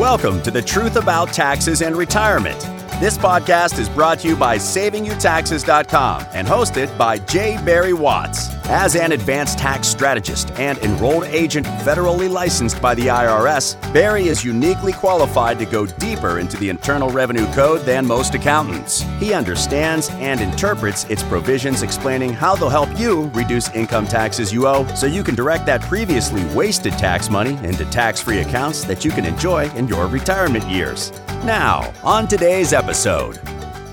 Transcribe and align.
Welcome 0.00 0.40
to 0.44 0.50
the 0.50 0.62
Truth 0.62 0.96
About 0.96 1.30
Taxes 1.30 1.82
and 1.82 1.94
Retirement. 1.94 2.58
This 3.00 3.18
podcast 3.18 3.78
is 3.78 3.86
brought 3.86 4.20
to 4.20 4.28
you 4.28 4.34
by 4.34 4.56
SavingYouTaxes.com 4.56 6.24
and 6.32 6.48
hosted 6.48 6.96
by 6.96 7.18
J. 7.18 7.62
Barry 7.66 7.92
Watts. 7.92 8.59
As 8.64 8.94
an 8.94 9.12
advanced 9.12 9.58
tax 9.58 9.88
strategist 9.88 10.50
and 10.52 10.78
enrolled 10.78 11.24
agent 11.24 11.66
federally 11.66 12.30
licensed 12.30 12.80
by 12.80 12.94
the 12.94 13.08
IRS, 13.08 13.76
Barry 13.92 14.28
is 14.28 14.44
uniquely 14.44 14.92
qualified 14.92 15.58
to 15.58 15.66
go 15.66 15.86
deeper 15.86 16.38
into 16.38 16.56
the 16.56 16.68
Internal 16.68 17.10
Revenue 17.10 17.46
Code 17.52 17.80
than 17.80 18.06
most 18.06 18.34
accountants. 18.34 19.02
He 19.18 19.32
understands 19.34 20.08
and 20.10 20.40
interprets 20.40 21.04
its 21.04 21.22
provisions 21.24 21.82
explaining 21.82 22.32
how 22.32 22.54
they'll 22.54 22.68
help 22.68 22.96
you 22.98 23.30
reduce 23.34 23.68
income 23.74 24.06
taxes 24.06 24.52
you 24.52 24.66
owe 24.68 24.86
so 24.94 25.06
you 25.06 25.24
can 25.24 25.34
direct 25.34 25.66
that 25.66 25.82
previously 25.82 26.44
wasted 26.54 26.92
tax 26.92 27.28
money 27.28 27.58
into 27.66 27.84
tax 27.86 28.20
free 28.20 28.38
accounts 28.38 28.84
that 28.84 29.04
you 29.04 29.10
can 29.10 29.24
enjoy 29.24 29.68
in 29.70 29.88
your 29.88 30.06
retirement 30.06 30.64
years. 30.66 31.12
Now, 31.44 31.92
on 32.04 32.28
today's 32.28 32.72
episode. 32.72 33.40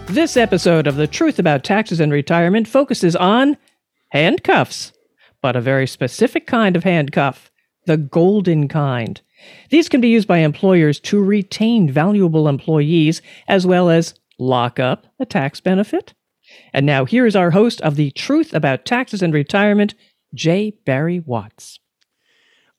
This 0.08 0.38
episode 0.38 0.88
of 0.88 0.96
The 0.96 1.08
Truth 1.08 1.40
About 1.40 1.64
Taxes 1.64 2.00
and 2.00 2.12
Retirement 2.12 2.68
focuses 2.68 3.16
on 3.16 3.58
handcuffs, 4.18 4.94
but 5.44 5.56
a 5.56 5.62
very 5.62 5.86
specific 5.86 6.48
kind 6.48 6.76
of 6.76 6.84
handcuff, 6.84 7.52
the 7.86 7.98
golden 7.98 8.68
kind. 8.68 9.22
These 9.70 9.88
can 9.90 10.02
be 10.02 10.08
used 10.08 10.28
by 10.28 10.40
employers 10.40 11.00
to 11.02 11.24
retain 11.24 11.92
valuable 11.92 12.48
employees 12.48 13.22
as 13.48 13.68
well 13.68 13.92
as 13.92 14.16
lock 14.40 14.80
up 14.80 15.06
a 15.20 15.26
tax 15.26 15.62
benefit. 15.62 16.16
And 16.74 16.84
now 16.84 17.06
here 17.06 17.28
is 17.28 17.36
our 17.36 17.52
host 17.52 17.80
of 17.82 17.96
The 17.96 18.10
Truth 18.10 18.56
About 18.56 18.86
Taxes 18.86 19.22
and 19.22 19.36
Retirement, 19.36 19.94
J. 20.34 20.74
Barry 20.84 21.20
Watts. 21.20 21.80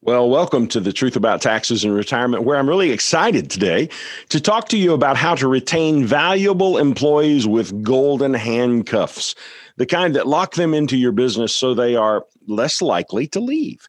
Well, 0.00 0.30
welcome 0.30 0.68
to 0.68 0.78
the 0.78 0.92
Truth 0.92 1.16
About 1.16 1.42
Taxes 1.42 1.82
and 1.82 1.92
Retirement, 1.92 2.44
where 2.44 2.56
I'm 2.56 2.68
really 2.68 2.92
excited 2.92 3.50
today 3.50 3.88
to 4.28 4.40
talk 4.40 4.68
to 4.68 4.78
you 4.78 4.92
about 4.92 5.16
how 5.16 5.34
to 5.34 5.48
retain 5.48 6.06
valuable 6.06 6.78
employees 6.78 7.48
with 7.48 7.82
golden 7.82 8.32
handcuffs, 8.32 9.34
the 9.76 9.86
kind 9.86 10.14
that 10.14 10.28
lock 10.28 10.54
them 10.54 10.72
into 10.72 10.96
your 10.96 11.10
business 11.10 11.52
so 11.52 11.74
they 11.74 11.96
are 11.96 12.24
less 12.46 12.80
likely 12.80 13.26
to 13.26 13.40
leave. 13.40 13.88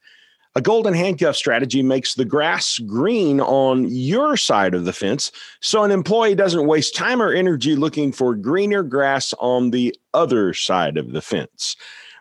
A 0.55 0.61
golden 0.61 0.95
handcuff 0.95 1.35
strategy 1.35 1.83
makes 1.83 2.15
the 2.15 2.25
grass 2.25 2.79
green 2.79 3.39
on 3.39 3.85
your 3.87 4.35
side 4.35 4.73
of 4.73 4.85
the 4.85 4.93
fence 4.93 5.31
so 5.61 5.83
an 5.83 5.91
employee 5.91 6.33
doesn't 6.33 6.65
waste 6.65 6.95
time 6.95 7.21
or 7.21 7.31
energy 7.31 7.75
looking 7.75 8.11
for 8.11 8.33
greener 8.33 8.81
grass 8.81 9.31
on 9.39 9.69
the 9.69 9.95
other 10.15 10.55
side 10.55 10.97
of 10.97 11.11
the 11.11 11.21
fence. 11.21 11.75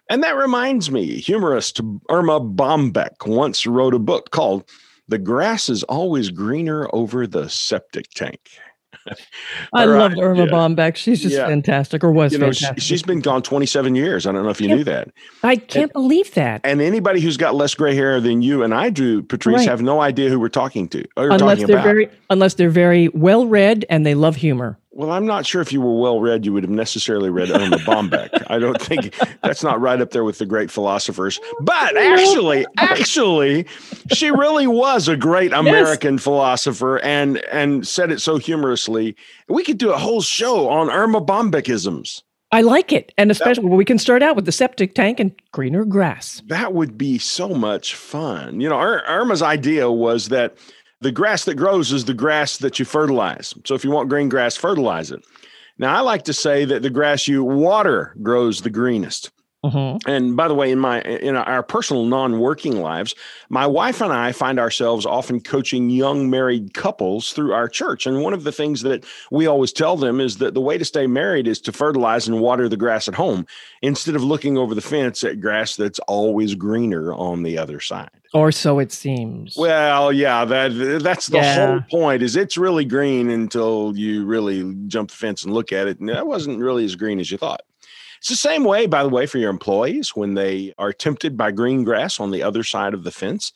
And 0.09 0.23
that 0.23 0.37
reminds 0.37 0.91
me, 0.91 1.19
humorist 1.19 1.81
Erma 2.11 2.41
Bombeck 2.41 3.27
once 3.27 3.67
wrote 3.67 3.95
a 3.95 3.99
book 3.99 4.31
called 4.31 4.65
The 5.09 5.19
Grass 5.19 5.69
is 5.69 5.83
Always 5.85 6.31
Greener 6.31 6.89
Over 6.95 7.27
the 7.27 7.49
Septic 7.49 8.09
Tank. 8.15 8.41
I 9.75 9.85
right, 9.85 9.99
loved 9.99 10.19
Erma 10.19 10.43
uh, 10.43 10.47
yeah. 10.47 10.51
Bombeck. 10.51 10.97
She's 10.97 11.21
just 11.21 11.35
yeah. 11.35 11.47
fantastic, 11.47 12.03
or 12.03 12.11
was 12.11 12.33
you 12.33 12.39
know, 12.39 12.47
fantastic. 12.47 12.83
She, 12.83 12.95
has 12.95 13.03
been 13.03 13.21
gone 13.21 13.43
27 13.43 13.95
years. 13.95 14.27
I 14.27 14.33
don't 14.33 14.45
know 14.45 14.51
if 14.51 14.61
you 14.61 14.69
knew 14.69 14.85
that. 14.85 15.09
I 15.43 15.57
can't 15.57 15.85
and, 15.85 15.93
believe 15.93 16.33
that. 16.35 16.63
And 16.65 16.81
anybody 16.81 17.21
who's 17.21 17.37
got 17.37 17.55
less 17.55 17.75
gray 17.75 17.95
hair 17.95 18.21
than 18.21 18.43
you 18.43 18.63
and 18.63 18.75
I 18.75 18.91
do, 18.91 19.23
Patrice, 19.23 19.59
right. 19.59 19.69
have 19.69 19.83
no 19.83 20.01
idea 20.01 20.31
who 20.31 20.41
we're 20.41 20.49
talking 20.49 20.89
to. 20.89 21.05
unless 21.17 21.41
talking 21.41 21.67
they're 21.67 21.77
about. 21.77 21.85
very, 21.85 22.11
unless 22.31 22.55
they're 22.55 22.71
very 22.71 23.09
well 23.09 23.47
read 23.47 23.85
and 23.91 24.07
they 24.07 24.15
love 24.15 24.37
humor. 24.37 24.79
Well, 24.99 25.13
I'm 25.13 25.27
not 25.27 25.47
sure 25.47 25.63
if 25.63 25.73
you 25.73 25.81
were 25.81 25.97
well 25.97 26.19
read, 26.21 26.45
you 26.45 26.53
would 26.53 26.65
have 26.65 26.73
necessarily 26.73 27.31
read 27.31 27.53
Erma 27.53 27.77
Bombeck. 27.77 28.43
I 28.49 28.59
don't 28.59 28.83
think 28.83 29.15
that's 29.45 29.63
not 29.63 29.81
right 29.81 30.01
up 30.01 30.11
there 30.11 30.25
with 30.25 30.39
the 30.39 30.45
great 30.45 30.73
philosophers. 30.73 31.39
But 31.61 31.97
actually, 31.97 32.67
actually, 32.79 33.65
she 34.11 34.33
really 34.33 34.67
was 34.67 35.07
a 35.07 35.17
great 35.17 35.53
American 35.53 36.15
yes. 36.15 36.25
philosopher 36.25 36.99
and 36.99 37.37
and 37.53 37.87
said 37.87 38.11
it 38.11 38.21
so 38.21 38.39
humorously. 38.39 39.15
We 39.49 39.63
could 39.63 39.79
do 39.79 39.93
a 39.93 39.99
whole 39.99 40.21
show 40.21 40.69
on 40.69 40.91
Erma 40.91 41.21
Bombeckisms. 41.21 42.25
I 42.51 42.63
like 42.63 42.93
it. 42.93 43.13
And 43.19 43.31
especially 43.31 43.63
that, 43.63 43.69
well, 43.69 43.77
we 43.77 43.85
can 43.85 43.99
start 43.99 44.23
out 44.23 44.35
with 44.35 44.47
the 44.47 44.53
septic 44.53 44.95
tank 44.95 45.21
and 45.21 45.33
greener 45.53 45.85
grass. 45.85 46.43
That 46.47 46.73
would 46.73 46.97
be 46.97 47.19
so 47.19 47.51
much 47.51 47.95
fun. 47.95 48.61
You 48.61 48.71
know, 48.71 48.81
Erma's 48.81 49.43
idea 49.43 49.91
was 49.91 50.31
that 50.31 50.57
the 51.01 51.13
grass 51.13 51.45
that 51.45 51.55
grows 51.55 51.93
is 51.93 52.05
the 52.05 52.15
grass 52.15 52.59
that 52.59 52.79
you 52.79 52.85
fertilize. 52.85 53.55
So 53.65 53.75
if 53.75 53.85
you 53.85 53.91
want 53.91 54.09
green 54.09 54.29
grass, 54.29 54.57
fertilize 54.57 55.11
it. 55.11 55.25
Now, 55.79 55.97
I 55.97 56.01
like 56.01 56.25
to 56.25 56.33
say 56.33 56.65
that 56.65 56.83
the 56.83 56.91
grass 56.91 57.29
you 57.29 57.45
water 57.45 58.17
grows 58.21 58.63
the 58.63 58.71
greenest. 58.71 59.31
Mm-hmm. 59.65 60.09
And 60.09 60.37
by 60.37 60.47
the 60.47 60.55
way, 60.55 60.71
in 60.71 60.79
my 60.79 61.03
in 61.03 61.35
our 61.35 61.65
personal 61.65 62.05
non-working 62.05 62.81
lives, 62.81 63.17
my 63.49 63.67
wife 63.67 64.01
and 64.01 64.13
I 64.13 64.31
find 64.31 64.61
ourselves 64.61 65.05
often 65.05 65.41
coaching 65.41 65.91
young 65.91 66.31
married 66.31 66.75
couples 66.75 67.33
through 67.33 67.53
our 67.53 67.69
church. 67.69 68.07
And 68.07 68.23
one 68.23 68.35
of 68.35 68.45
the 68.45 68.53
things 68.53 68.83
that 68.83 69.05
we 69.33 69.49
always 69.49 69.73
tell 69.73 69.97
them 69.97 70.21
is 70.21 70.39
that 70.39 70.55
the 70.55 70.61
way 70.61 70.79
to 70.79 70.85
stay 70.85 71.09
married 71.09 71.49
is 71.49 71.61
to 71.63 71.73
fertilize 71.73 72.29
and 72.29 72.41
water 72.41 72.69
the 72.69 72.77
grass 72.77 73.09
at 73.09 73.17
home 73.17 73.47
instead 73.83 74.15
of 74.15 74.23
looking 74.23 74.57
over 74.57 74.77
the 74.77 74.81
fence 74.81 75.25
at 75.25 75.41
grass 75.41 75.75
that's 75.75 75.99
always 76.01 76.55
greener 76.55 77.13
on 77.13 77.43
the 77.43 77.59
other 77.59 77.81
side. 77.81 78.11
Or 78.35 78.53
so 78.53 78.79
it 78.79 78.93
seems. 78.93 79.57
Well, 79.57 80.13
yeah, 80.13 80.45
that 80.45 81.01
that's 81.03 81.27
the 81.27 81.39
yeah. 81.39 81.67
whole 81.67 81.81
point. 81.91 82.23
Is 82.23 82.37
it's 82.37 82.59
really 82.59 82.85
green 82.85 83.31
until 83.31 83.97
you 83.97 84.27
really 84.27 84.75
jump 84.87 85.11
the 85.11 85.17
fence 85.17 85.45
and 85.45 85.55
look 85.55 85.73
at 85.73 85.89
it, 85.89 85.99
and 85.99 86.09
that 86.11 86.27
wasn't 86.27 86.59
really 86.59 86.85
as 86.85 86.95
green 86.95 87.21
as 87.21 87.31
you 87.31 87.39
thought. 87.39 87.63
It's 88.19 88.29
the 88.29 88.37
same 88.37 88.65
way, 88.65 88.87
by 88.87 89.03
the 89.03 89.09
way, 89.09 89.27
for 89.27 89.39
your 89.39 89.51
employees 89.51 90.11
when 90.15 90.35
they 90.35 90.75
are 90.77 90.93
tempted 90.93 91.37
by 91.37 91.53
green 91.53 91.85
grass 91.85 92.21
on 92.21 92.31
the 92.31 92.43
other 92.43 92.65
side 92.65 92.93
of 92.93 93.05
the 93.05 93.13
fence. 93.13 93.53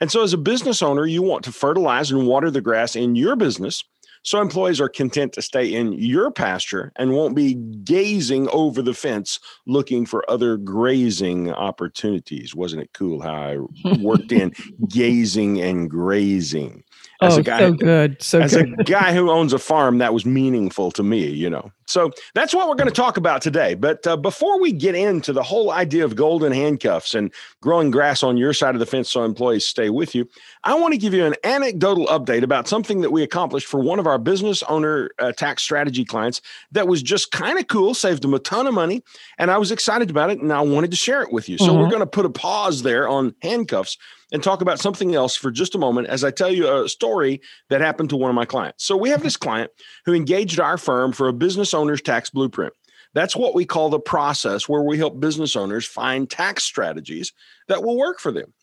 And 0.00 0.10
so, 0.12 0.22
as 0.22 0.32
a 0.32 0.38
business 0.38 0.82
owner, 0.82 1.06
you 1.06 1.22
want 1.22 1.44
to 1.44 1.52
fertilize 1.52 2.10
and 2.12 2.26
water 2.26 2.50
the 2.50 2.60
grass 2.60 2.94
in 2.94 3.16
your 3.16 3.34
business 3.34 3.82
so 4.22 4.40
employees 4.40 4.80
are 4.80 4.88
content 4.88 5.32
to 5.34 5.42
stay 5.42 5.72
in 5.72 5.92
your 5.94 6.30
pasture 6.30 6.92
and 6.96 7.12
won't 7.12 7.34
be 7.34 7.54
gazing 7.54 8.48
over 8.50 8.80
the 8.80 8.94
fence 8.94 9.40
looking 9.66 10.06
for 10.06 10.28
other 10.30 10.56
grazing 10.56 11.50
opportunities. 11.52 12.54
Wasn't 12.54 12.82
it 12.82 12.90
cool 12.94 13.20
how 13.20 13.34
I 13.34 13.56
worked 13.98 14.32
in 14.32 14.52
gazing 14.88 15.60
and 15.60 15.90
grazing? 15.90 16.84
As 17.22 17.36
oh, 17.36 17.40
a 17.40 17.42
guy, 17.42 17.58
so 17.60 17.72
good. 17.72 18.22
So 18.22 18.40
as 18.40 18.54
good. 18.54 18.80
a 18.80 18.84
guy 18.84 19.14
who 19.14 19.30
owns 19.30 19.52
a 19.52 19.58
farm, 19.58 19.98
that 19.98 20.12
was 20.12 20.26
meaningful 20.26 20.90
to 20.92 21.02
me, 21.02 21.28
you 21.28 21.48
know. 21.48 21.70
So 21.86 22.10
that's 22.34 22.54
what 22.54 22.68
we're 22.68 22.74
going 22.74 22.88
to 22.88 22.94
talk 22.94 23.16
about 23.16 23.42
today. 23.42 23.74
But 23.74 24.06
uh, 24.06 24.16
before 24.16 24.58
we 24.58 24.72
get 24.72 24.94
into 24.94 25.32
the 25.32 25.42
whole 25.42 25.70
idea 25.70 26.04
of 26.04 26.16
golden 26.16 26.52
handcuffs 26.52 27.14
and 27.14 27.32
growing 27.60 27.90
grass 27.90 28.22
on 28.22 28.36
your 28.36 28.54
side 28.54 28.74
of 28.74 28.78
the 28.78 28.86
fence 28.86 29.10
so 29.10 29.24
employees 29.24 29.66
stay 29.66 29.90
with 29.90 30.14
you, 30.14 30.28
I 30.64 30.74
want 30.74 30.94
to 30.94 30.98
give 30.98 31.12
you 31.12 31.24
an 31.24 31.34
anecdotal 31.44 32.06
update 32.06 32.42
about 32.42 32.66
something 32.66 33.02
that 33.02 33.10
we 33.10 33.22
accomplished 33.22 33.66
for 33.66 33.78
one 33.78 33.98
of 33.98 34.06
our 34.06 34.18
business 34.18 34.62
owner 34.64 35.10
uh, 35.18 35.32
tax 35.32 35.62
strategy 35.62 36.04
clients 36.04 36.40
that 36.72 36.88
was 36.88 37.02
just 37.02 37.30
kind 37.30 37.58
of 37.58 37.68
cool, 37.68 37.94
saved 37.94 38.22
them 38.22 38.34
a 38.34 38.38
ton 38.38 38.66
of 38.66 38.74
money. 38.74 39.02
And 39.38 39.50
I 39.50 39.58
was 39.58 39.70
excited 39.70 40.10
about 40.10 40.30
it 40.30 40.40
and 40.40 40.52
I 40.52 40.62
wanted 40.62 40.90
to 40.92 40.96
share 40.96 41.22
it 41.22 41.32
with 41.32 41.48
you. 41.48 41.58
So 41.58 41.66
mm-hmm. 41.66 41.78
we're 41.78 41.90
going 41.90 42.00
to 42.00 42.06
put 42.06 42.26
a 42.26 42.30
pause 42.30 42.82
there 42.82 43.08
on 43.08 43.34
handcuffs 43.42 43.98
and 44.32 44.42
talk 44.42 44.62
about 44.62 44.80
something 44.80 45.14
else 45.14 45.36
for 45.36 45.50
just 45.50 45.74
a 45.74 45.78
moment 45.78 46.08
as 46.08 46.24
I 46.24 46.30
tell 46.30 46.50
you 46.50 46.82
a 46.82 46.88
story 46.88 47.40
that 47.68 47.80
happened 47.80 48.10
to 48.10 48.16
one 48.16 48.30
of 48.30 48.34
my 48.34 48.46
clients. 48.46 48.84
So 48.84 48.96
we 48.96 49.10
have 49.10 49.22
this 49.22 49.36
client 49.36 49.70
who 50.04 50.14
engaged 50.14 50.58
our 50.58 50.78
firm 50.78 51.12
for 51.12 51.28
a 51.28 51.32
business 51.32 51.74
owner's 51.74 52.02
tax 52.02 52.30
blueprint. 52.30 52.72
That's 53.14 53.36
what 53.36 53.54
we 53.54 53.66
call 53.66 53.90
the 53.90 54.00
process 54.00 54.68
where 54.68 54.82
we 54.82 54.96
help 54.96 55.20
business 55.20 55.54
owners 55.54 55.86
find 55.86 56.28
tax 56.28 56.64
strategies 56.64 57.32
that 57.68 57.82
will 57.82 57.98
work 57.98 58.18
for 58.18 58.32
them. 58.32 58.54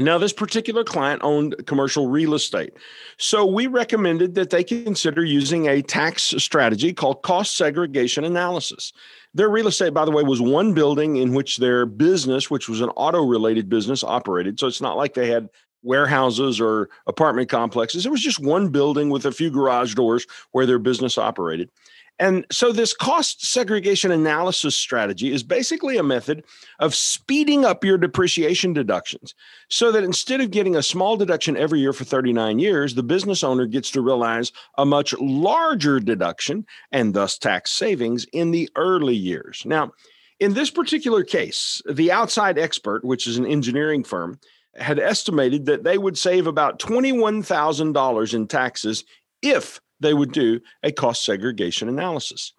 Now, 0.00 0.18
this 0.18 0.32
particular 0.32 0.84
client 0.84 1.20
owned 1.24 1.66
commercial 1.66 2.08
real 2.08 2.34
estate. 2.34 2.72
So 3.16 3.44
we 3.44 3.66
recommended 3.66 4.34
that 4.34 4.50
they 4.50 4.62
consider 4.62 5.24
using 5.24 5.66
a 5.66 5.82
tax 5.82 6.34
strategy 6.38 6.92
called 6.92 7.22
cost 7.22 7.56
segregation 7.56 8.24
analysis. 8.24 8.92
Their 9.34 9.48
real 9.48 9.68
estate, 9.68 9.94
by 9.94 10.04
the 10.04 10.10
way, 10.10 10.22
was 10.22 10.40
one 10.40 10.72
building 10.72 11.16
in 11.16 11.34
which 11.34 11.58
their 11.58 11.86
business, 11.86 12.50
which 12.50 12.68
was 12.68 12.80
an 12.80 12.90
auto 12.90 13.24
related 13.24 13.68
business, 13.68 14.02
operated. 14.04 14.58
So 14.58 14.66
it's 14.66 14.80
not 14.80 14.96
like 14.96 15.14
they 15.14 15.28
had 15.28 15.48
warehouses 15.82 16.60
or 16.60 16.88
apartment 17.06 17.48
complexes. 17.48 18.04
It 18.04 18.10
was 18.10 18.22
just 18.22 18.40
one 18.40 18.68
building 18.68 19.10
with 19.10 19.26
a 19.26 19.32
few 19.32 19.50
garage 19.50 19.94
doors 19.94 20.26
where 20.52 20.66
their 20.66 20.78
business 20.78 21.18
operated. 21.18 21.70
And 22.18 22.44
so, 22.50 22.72
this 22.72 22.92
cost 22.92 23.46
segregation 23.46 24.10
analysis 24.10 24.74
strategy 24.74 25.32
is 25.32 25.42
basically 25.42 25.96
a 25.96 26.02
method 26.02 26.44
of 26.80 26.94
speeding 26.94 27.64
up 27.64 27.84
your 27.84 27.96
depreciation 27.96 28.72
deductions 28.72 29.34
so 29.68 29.92
that 29.92 30.02
instead 30.02 30.40
of 30.40 30.50
getting 30.50 30.74
a 30.74 30.82
small 30.82 31.16
deduction 31.16 31.56
every 31.56 31.80
year 31.80 31.92
for 31.92 32.04
39 32.04 32.58
years, 32.58 32.94
the 32.94 33.02
business 33.02 33.44
owner 33.44 33.66
gets 33.66 33.90
to 33.92 34.00
realize 34.00 34.52
a 34.76 34.84
much 34.84 35.14
larger 35.20 36.00
deduction 36.00 36.66
and 36.90 37.14
thus 37.14 37.38
tax 37.38 37.70
savings 37.70 38.26
in 38.32 38.50
the 38.50 38.68
early 38.76 39.16
years. 39.16 39.62
Now, 39.64 39.92
in 40.40 40.54
this 40.54 40.70
particular 40.70 41.22
case, 41.24 41.82
the 41.88 42.10
outside 42.10 42.58
expert, 42.58 43.04
which 43.04 43.26
is 43.26 43.38
an 43.38 43.46
engineering 43.46 44.04
firm, 44.04 44.38
had 44.76 44.98
estimated 44.98 45.66
that 45.66 45.84
they 45.84 45.98
would 45.98 46.16
save 46.16 46.46
about 46.46 46.78
$21,000 46.78 48.34
in 48.34 48.46
taxes 48.46 49.04
if 49.42 49.80
they 50.00 50.14
would 50.14 50.32
do 50.32 50.60
a 50.82 50.92
cost 50.92 51.24
segregation 51.24 51.88
analysis. 51.88 52.52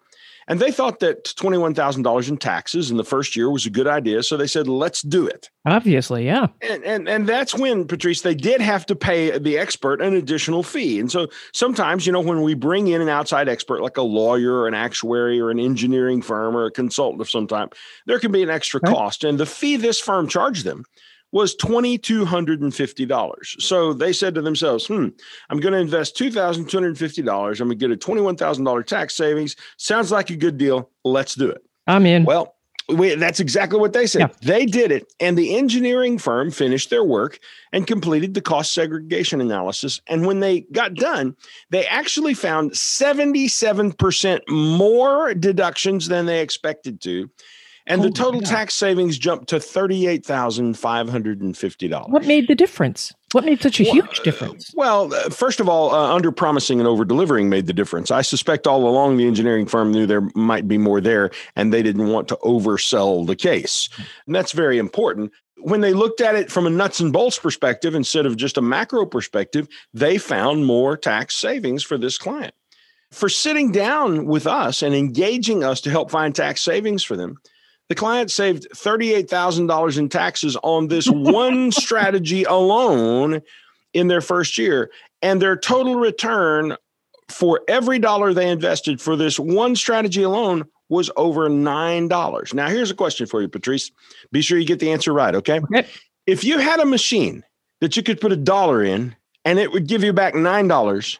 And 0.50 0.58
they 0.58 0.72
thought 0.72 0.98
that 0.98 1.24
$21,000 1.24 2.28
in 2.28 2.36
taxes 2.36 2.90
in 2.90 2.96
the 2.96 3.04
first 3.04 3.36
year 3.36 3.50
was 3.50 3.66
a 3.66 3.70
good 3.70 3.86
idea. 3.86 4.20
So 4.24 4.36
they 4.36 4.48
said, 4.48 4.66
let's 4.66 5.00
do 5.00 5.24
it. 5.24 5.48
Obviously, 5.64 6.24
yeah. 6.26 6.48
And, 6.60 6.82
and, 6.82 7.08
and 7.08 7.28
that's 7.28 7.54
when, 7.54 7.86
Patrice, 7.86 8.22
they 8.22 8.34
did 8.34 8.60
have 8.60 8.84
to 8.86 8.96
pay 8.96 9.38
the 9.38 9.58
expert 9.58 10.02
an 10.02 10.14
additional 10.14 10.64
fee. 10.64 10.98
And 10.98 11.08
so 11.08 11.28
sometimes, 11.52 12.04
you 12.04 12.12
know, 12.12 12.20
when 12.20 12.42
we 12.42 12.54
bring 12.54 12.88
in 12.88 13.00
an 13.00 13.08
outside 13.08 13.48
expert 13.48 13.80
like 13.80 13.96
a 13.96 14.02
lawyer 14.02 14.54
or 14.54 14.66
an 14.66 14.74
actuary 14.74 15.38
or 15.38 15.50
an 15.50 15.60
engineering 15.60 16.20
firm 16.20 16.56
or 16.56 16.66
a 16.66 16.72
consultant 16.72 17.20
of 17.20 17.30
some 17.30 17.46
type, 17.46 17.76
there 18.06 18.18
can 18.18 18.32
be 18.32 18.42
an 18.42 18.50
extra 18.50 18.80
right. 18.82 18.92
cost. 18.92 19.22
And 19.22 19.38
the 19.38 19.46
fee 19.46 19.76
this 19.76 20.00
firm 20.00 20.26
charged 20.26 20.64
them 20.64 20.84
was 21.32 21.56
$2,250. 21.56 23.60
So 23.60 23.92
they 23.92 24.12
said 24.12 24.34
to 24.34 24.42
themselves, 24.42 24.86
hmm, 24.86 25.08
I'm 25.48 25.60
going 25.60 25.72
to 25.72 25.78
invest 25.78 26.16
$2,250. 26.16 27.60
I'm 27.60 27.68
going 27.68 27.78
to 27.78 27.84
get 27.88 27.92
a 27.92 27.96
$21,000 27.96 28.86
tax 28.86 29.14
savings. 29.14 29.56
Sounds 29.76 30.10
like 30.10 30.30
a 30.30 30.36
good 30.36 30.58
deal. 30.58 30.90
Let's 31.04 31.34
do 31.34 31.50
it. 31.50 31.62
I'm 31.86 32.06
in. 32.06 32.24
Well, 32.24 32.56
we, 32.88 33.14
that's 33.14 33.40
exactly 33.40 33.78
what 33.78 33.92
they 33.92 34.06
said. 34.06 34.20
Yeah. 34.20 34.28
They 34.42 34.66
did 34.66 34.90
it. 34.90 35.12
And 35.20 35.38
the 35.38 35.56
engineering 35.56 36.18
firm 36.18 36.50
finished 36.50 36.90
their 36.90 37.04
work 37.04 37.38
and 37.72 37.86
completed 37.86 38.34
the 38.34 38.40
cost 38.40 38.74
segregation 38.74 39.40
analysis. 39.40 40.00
And 40.08 40.26
when 40.26 40.40
they 40.40 40.62
got 40.72 40.94
done, 40.94 41.36
they 41.70 41.86
actually 41.86 42.34
found 42.34 42.72
77% 42.72 44.40
more 44.48 45.34
deductions 45.34 46.08
than 46.08 46.26
they 46.26 46.40
expected 46.40 47.00
to 47.02 47.30
and 47.86 48.00
oh 48.00 48.04
the 48.04 48.10
total 48.10 48.40
tax 48.40 48.74
savings 48.74 49.18
jumped 49.18 49.48
to 49.48 49.60
thirty-eight 49.60 50.24
thousand 50.24 50.78
five 50.78 51.08
hundred 51.08 51.40
and 51.40 51.56
fifty 51.56 51.88
dollars. 51.88 52.10
What 52.10 52.26
made 52.26 52.48
the 52.48 52.54
difference? 52.54 53.12
What 53.32 53.44
made 53.44 53.62
such 53.62 53.80
a 53.80 53.84
well, 53.84 53.92
huge 53.92 54.20
difference? 54.20 54.72
Well, 54.74 55.14
uh, 55.14 55.30
first 55.30 55.60
of 55.60 55.68
all, 55.68 55.94
uh, 55.94 56.12
under 56.12 56.32
promising 56.32 56.80
and 56.80 56.88
over 56.88 57.04
delivering 57.04 57.48
made 57.48 57.66
the 57.66 57.72
difference. 57.72 58.10
I 58.10 58.22
suspect 58.22 58.66
all 58.66 58.88
along 58.88 59.16
the 59.16 59.26
engineering 59.26 59.66
firm 59.66 59.92
knew 59.92 60.06
there 60.06 60.28
might 60.34 60.66
be 60.66 60.78
more 60.78 61.00
there, 61.00 61.30
and 61.54 61.72
they 61.72 61.82
didn't 61.82 62.08
want 62.08 62.28
to 62.28 62.38
oversell 62.42 63.26
the 63.26 63.36
case, 63.36 63.88
and 64.26 64.34
that's 64.34 64.52
very 64.52 64.78
important. 64.78 65.32
When 65.62 65.82
they 65.82 65.92
looked 65.92 66.22
at 66.22 66.36
it 66.36 66.50
from 66.50 66.66
a 66.66 66.70
nuts 66.70 67.00
and 67.00 67.12
bolts 67.12 67.38
perspective 67.38 67.94
instead 67.94 68.24
of 68.24 68.36
just 68.36 68.56
a 68.56 68.62
macro 68.62 69.04
perspective, 69.04 69.68
they 69.92 70.16
found 70.16 70.64
more 70.64 70.96
tax 70.96 71.36
savings 71.36 71.82
for 71.82 71.98
this 71.98 72.16
client. 72.16 72.54
For 73.12 73.28
sitting 73.28 73.70
down 73.70 74.24
with 74.24 74.46
us 74.46 74.82
and 74.82 74.94
engaging 74.94 75.62
us 75.62 75.80
to 75.82 75.90
help 75.90 76.10
find 76.10 76.34
tax 76.34 76.62
savings 76.62 77.02
for 77.02 77.16
them, 77.16 77.36
the 77.90 77.96
client 77.96 78.30
saved 78.30 78.68
$38,000 78.72 79.98
in 79.98 80.08
taxes 80.08 80.56
on 80.62 80.86
this 80.86 81.08
one 81.08 81.72
strategy 81.72 82.44
alone 82.44 83.42
in 83.92 84.06
their 84.06 84.20
first 84.20 84.56
year. 84.56 84.92
And 85.22 85.42
their 85.42 85.56
total 85.56 85.96
return 85.96 86.76
for 87.28 87.62
every 87.66 87.98
dollar 87.98 88.32
they 88.32 88.48
invested 88.48 89.00
for 89.00 89.16
this 89.16 89.40
one 89.40 89.74
strategy 89.74 90.22
alone 90.22 90.68
was 90.88 91.10
over 91.16 91.50
$9. 91.50 92.54
Now, 92.54 92.68
here's 92.68 92.92
a 92.92 92.94
question 92.94 93.26
for 93.26 93.42
you, 93.42 93.48
Patrice. 93.48 93.90
Be 94.30 94.40
sure 94.40 94.56
you 94.56 94.66
get 94.66 94.78
the 94.78 94.92
answer 94.92 95.12
right, 95.12 95.34
okay? 95.34 95.58
okay. 95.58 95.88
If 96.28 96.44
you 96.44 96.58
had 96.58 96.78
a 96.78 96.86
machine 96.86 97.42
that 97.80 97.96
you 97.96 98.04
could 98.04 98.20
put 98.20 98.30
a 98.30 98.36
dollar 98.36 98.84
in 98.84 99.16
and 99.44 99.58
it 99.58 99.72
would 99.72 99.88
give 99.88 100.04
you 100.04 100.12
back 100.12 100.34
$9, 100.34 101.18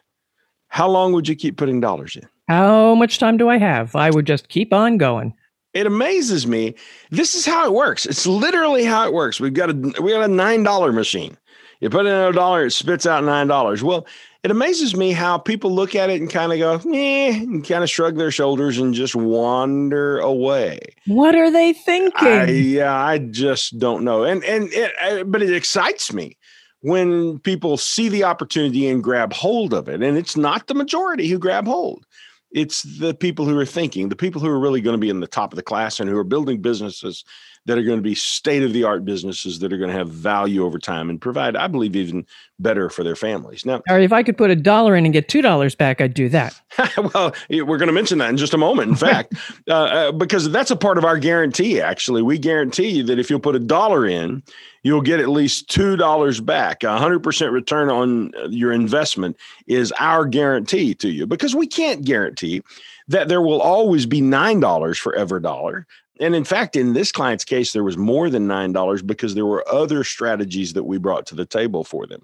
how 0.69 0.89
long 0.89 1.11
would 1.11 1.27
you 1.27 1.35
keep 1.35 1.57
putting 1.57 1.81
dollars 1.81 2.15
in? 2.15 2.25
How 2.47 2.95
much 2.95 3.19
time 3.19 3.35
do 3.35 3.49
I 3.49 3.57
have? 3.57 3.93
I 3.93 4.09
would 4.09 4.25
just 4.25 4.47
keep 4.47 4.71
on 4.71 4.97
going 4.97 5.33
it 5.73 5.87
amazes 5.87 6.45
me. 6.45 6.75
This 7.09 7.35
is 7.35 7.45
how 7.45 7.65
it 7.65 7.73
works. 7.73 8.05
It's 8.05 8.25
literally 8.25 8.83
how 8.83 9.05
it 9.05 9.13
works. 9.13 9.39
We've 9.39 9.53
got 9.53 9.69
a 9.69 10.01
we 10.01 10.11
got 10.11 10.23
a 10.23 10.27
nine 10.27 10.63
dollar 10.63 10.91
machine. 10.91 11.37
You 11.79 11.89
put 11.89 12.05
in 12.05 12.13
a 12.13 12.31
dollar, 12.31 12.65
it 12.65 12.71
spits 12.71 13.05
out 13.05 13.23
nine 13.23 13.47
dollars. 13.47 13.83
Well, 13.83 14.05
it 14.43 14.51
amazes 14.51 14.95
me 14.95 15.11
how 15.11 15.37
people 15.37 15.71
look 15.71 15.95
at 15.95 16.09
it 16.09 16.19
and 16.19 16.29
kind 16.29 16.51
of 16.51 16.57
go, 16.57 16.73
eh, 16.93 17.35
and 17.35 17.67
kind 17.67 17.83
of 17.83 17.89
shrug 17.89 18.17
their 18.17 18.31
shoulders 18.31 18.79
and 18.79 18.93
just 18.93 19.15
wander 19.15 20.19
away. 20.19 20.79
What 21.05 21.35
are 21.35 21.51
they 21.51 21.73
thinking? 21.73 22.27
I, 22.27 22.45
yeah, 22.49 22.95
I 22.95 23.19
just 23.19 23.77
don't 23.77 24.03
know. 24.03 24.23
And 24.23 24.43
and 24.43 24.69
it, 24.73 24.91
I, 25.01 25.23
but 25.23 25.41
it 25.41 25.53
excites 25.53 26.11
me 26.11 26.37
when 26.81 27.39
people 27.39 27.77
see 27.77 28.09
the 28.09 28.23
opportunity 28.23 28.87
and 28.87 29.03
grab 29.03 29.33
hold 29.33 29.73
of 29.73 29.87
it. 29.87 30.01
And 30.01 30.17
it's 30.17 30.35
not 30.35 30.67
the 30.67 30.73
majority 30.73 31.27
who 31.27 31.37
grab 31.37 31.67
hold 31.67 32.05
it's 32.51 32.83
the 32.83 33.13
people 33.13 33.45
who 33.45 33.57
are 33.57 33.65
thinking, 33.65 34.09
the 34.09 34.15
people 34.15 34.41
who 34.41 34.49
are 34.49 34.59
really 34.59 34.81
going 34.81 34.95
to 34.95 34.99
be 34.99 35.09
in 35.09 35.19
the 35.19 35.27
top 35.27 35.53
of 35.53 35.57
the 35.57 35.63
class 35.63 35.99
and 35.99 36.09
who 36.09 36.17
are 36.17 36.23
building 36.23 36.61
businesses 36.61 37.23
that 37.65 37.77
are 37.77 37.83
going 37.83 37.97
to 37.97 38.03
be 38.03 38.15
state 38.15 38.63
of 38.63 38.73
the 38.73 38.83
art 38.83 39.05
businesses 39.05 39.59
that 39.59 39.71
are 39.71 39.77
going 39.77 39.91
to 39.91 39.95
have 39.95 40.09
value 40.09 40.65
over 40.65 40.79
time 40.79 41.09
and 41.09 41.21
provide, 41.21 41.55
I 41.55 41.67
believe, 41.67 41.95
even 41.95 42.25
better 42.59 42.89
for 42.89 43.03
their 43.03 43.15
families. 43.15 43.65
Now, 43.65 43.81
or 43.89 43.99
if 43.99 44.11
I 44.11 44.23
could 44.23 44.37
put 44.37 44.49
a 44.49 44.55
dollar 44.55 44.95
in 44.95 45.05
and 45.05 45.13
get 45.13 45.27
two 45.27 45.41
dollars 45.41 45.75
back, 45.75 46.01
I'd 46.01 46.13
do 46.13 46.27
that. 46.29 46.59
well, 47.13 47.33
we're 47.49 47.77
going 47.77 47.87
to 47.87 47.93
mention 47.93 48.17
that 48.17 48.29
in 48.29 48.37
just 48.37 48.53
a 48.53 48.57
moment. 48.57 48.89
In 48.89 48.95
fact, 48.95 49.35
uh, 49.67 49.73
uh, 49.73 50.11
because 50.11 50.49
that's 50.51 50.71
a 50.71 50.75
part 50.75 50.97
of 50.97 51.05
our 51.05 51.19
guarantee. 51.19 51.79
Actually, 51.79 52.21
we 52.21 52.39
guarantee 52.39 52.89
you 52.89 53.03
that 53.03 53.19
if 53.19 53.29
you'll 53.29 53.39
put 53.39 53.55
a 53.55 53.59
dollar 53.59 54.07
in, 54.07 54.41
you'll 54.83 55.01
get 55.01 55.19
at 55.19 55.29
least 55.29 55.69
two 55.69 55.95
dollars 55.95 56.41
back. 56.41 56.83
A 56.83 56.97
hundred 56.97 57.19
percent 57.19 57.51
return 57.51 57.89
on 57.89 58.33
uh, 58.35 58.47
your 58.49 58.71
investment 58.71 59.37
is 59.67 59.93
our 59.99 60.25
guarantee 60.25 60.95
to 60.95 61.09
you 61.09 61.27
because 61.27 61.55
we 61.55 61.67
can't 61.67 62.03
guarantee 62.03 62.63
that 63.07 63.27
there 63.27 63.41
will 63.41 63.61
always 63.61 64.05
be 64.07 64.21
nine 64.21 64.59
dollars 64.59 64.97
for 64.97 65.15
every 65.15 65.41
dollar 65.41 65.85
and 66.21 66.35
in 66.35 66.43
fact, 66.43 66.75
in 66.75 66.93
this 66.93 67.11
client's 67.11 67.43
case, 67.43 67.73
there 67.73 67.83
was 67.83 67.97
more 67.97 68.29
than 68.29 68.47
$9 68.47 69.05
because 69.05 69.33
there 69.33 69.45
were 69.45 69.67
other 69.67 70.03
strategies 70.03 70.73
that 70.73 70.83
we 70.83 70.99
brought 70.99 71.25
to 71.25 71.35
the 71.35 71.45
table 71.45 71.83
for 71.83 72.05
them. 72.05 72.23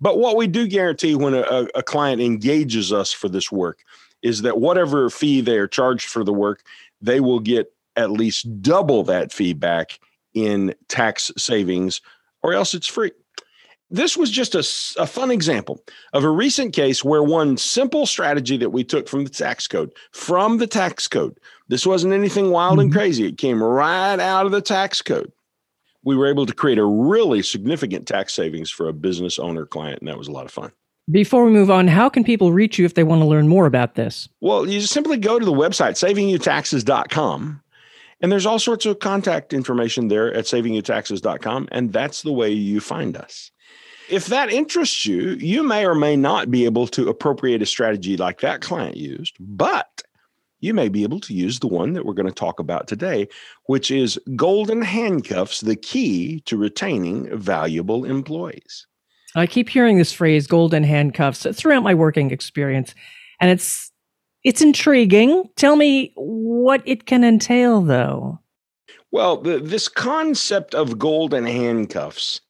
But 0.00 0.18
what 0.18 0.36
we 0.36 0.46
do 0.46 0.66
guarantee 0.66 1.16
when 1.16 1.34
a, 1.34 1.66
a 1.74 1.82
client 1.82 2.22
engages 2.22 2.92
us 2.92 3.12
for 3.12 3.28
this 3.28 3.52
work 3.52 3.80
is 4.22 4.42
that 4.42 4.60
whatever 4.60 5.10
fee 5.10 5.40
they 5.40 5.58
are 5.58 5.66
charged 5.66 6.08
for 6.08 6.24
the 6.24 6.32
work, 6.32 6.62
they 7.00 7.20
will 7.20 7.40
get 7.40 7.72
at 7.96 8.10
least 8.10 8.62
double 8.62 9.02
that 9.04 9.32
fee 9.32 9.52
back 9.52 9.98
in 10.34 10.74
tax 10.88 11.30
savings, 11.36 12.00
or 12.42 12.52
else 12.52 12.74
it's 12.74 12.86
free. 12.86 13.10
This 13.92 14.16
was 14.16 14.30
just 14.30 14.54
a, 14.54 15.02
a, 15.02 15.06
fun 15.06 15.30
example 15.30 15.84
of 16.14 16.24
a 16.24 16.30
recent 16.30 16.72
case 16.72 17.04
where 17.04 17.22
one 17.22 17.58
simple 17.58 18.06
strategy 18.06 18.56
that 18.56 18.70
we 18.70 18.84
took 18.84 19.06
from 19.06 19.24
the 19.24 19.30
tax 19.30 19.68
code, 19.68 19.92
from 20.12 20.56
the 20.56 20.66
tax 20.66 21.06
code, 21.06 21.38
this 21.68 21.84
wasn't 21.84 22.14
anything 22.14 22.50
wild 22.50 22.80
and 22.80 22.90
mm-hmm. 22.90 22.98
crazy. 22.98 23.26
It 23.26 23.36
came 23.36 23.62
right 23.62 24.18
out 24.18 24.46
of 24.46 24.52
the 24.52 24.62
tax 24.62 25.02
code. 25.02 25.30
We 26.04 26.16
were 26.16 26.26
able 26.26 26.46
to 26.46 26.54
create 26.54 26.78
a 26.78 26.86
really 26.86 27.42
significant 27.42 28.08
tax 28.08 28.32
savings 28.32 28.70
for 28.70 28.88
a 28.88 28.94
business 28.94 29.38
owner 29.38 29.66
client, 29.66 29.98
and 30.00 30.08
that 30.08 30.16
was 30.16 30.26
a 30.26 30.32
lot 30.32 30.46
of 30.46 30.52
fun. 30.52 30.72
Before 31.10 31.44
we 31.44 31.50
move 31.50 31.70
on, 31.70 31.86
how 31.86 32.08
can 32.08 32.24
people 32.24 32.50
reach 32.50 32.78
you 32.78 32.86
if 32.86 32.94
they 32.94 33.04
want 33.04 33.20
to 33.20 33.26
learn 33.26 33.46
more 33.46 33.66
about 33.66 33.94
this? 33.94 34.26
Well, 34.40 34.66
you 34.66 34.80
simply 34.80 35.18
go 35.18 35.38
to 35.38 35.44
the 35.44 35.52
website, 35.52 35.98
savingyoutaxes.com, 36.00 37.62
and 38.22 38.32
there's 38.32 38.46
all 38.46 38.58
sorts 38.58 38.86
of 38.86 39.00
contact 39.00 39.52
information 39.52 40.08
there 40.08 40.32
at 40.32 40.46
savingyoutaxes.com, 40.46 41.68
and 41.70 41.92
that's 41.92 42.22
the 42.22 42.32
way 42.32 42.50
you 42.50 42.80
find 42.80 43.18
us. 43.18 43.50
If 44.08 44.26
that 44.26 44.52
interests 44.52 45.06
you, 45.06 45.30
you 45.40 45.62
may 45.62 45.86
or 45.86 45.94
may 45.94 46.16
not 46.16 46.50
be 46.50 46.64
able 46.64 46.86
to 46.88 47.08
appropriate 47.08 47.62
a 47.62 47.66
strategy 47.66 48.16
like 48.16 48.40
that 48.40 48.60
client 48.60 48.96
used, 48.96 49.36
but 49.38 50.02
you 50.60 50.72
may 50.72 50.88
be 50.88 51.02
able 51.02 51.20
to 51.20 51.34
use 51.34 51.58
the 51.58 51.66
one 51.66 51.92
that 51.92 52.06
we're 52.06 52.14
going 52.14 52.26
to 52.28 52.32
talk 52.32 52.60
about 52.60 52.86
today, 52.86 53.28
which 53.66 53.90
is 53.90 54.18
golden 54.36 54.80
handcuffs, 54.80 55.60
the 55.60 55.76
key 55.76 56.40
to 56.46 56.56
retaining 56.56 57.36
valuable 57.36 58.04
employees. 58.04 58.86
I 59.34 59.46
keep 59.46 59.68
hearing 59.68 59.98
this 59.98 60.12
phrase 60.12 60.46
golden 60.46 60.84
handcuffs 60.84 61.46
throughout 61.54 61.82
my 61.82 61.94
working 61.94 62.30
experience, 62.30 62.94
and 63.40 63.50
it's 63.50 63.90
it's 64.44 64.60
intriguing. 64.60 65.48
Tell 65.56 65.76
me 65.76 66.12
what 66.16 66.82
it 66.84 67.06
can 67.06 67.24
entail 67.24 67.80
though. 67.80 68.40
Well, 69.10 69.36
the, 69.38 69.58
this 69.58 69.88
concept 69.88 70.74
of 70.74 70.98
golden 70.98 71.44
handcuffs 71.44 72.40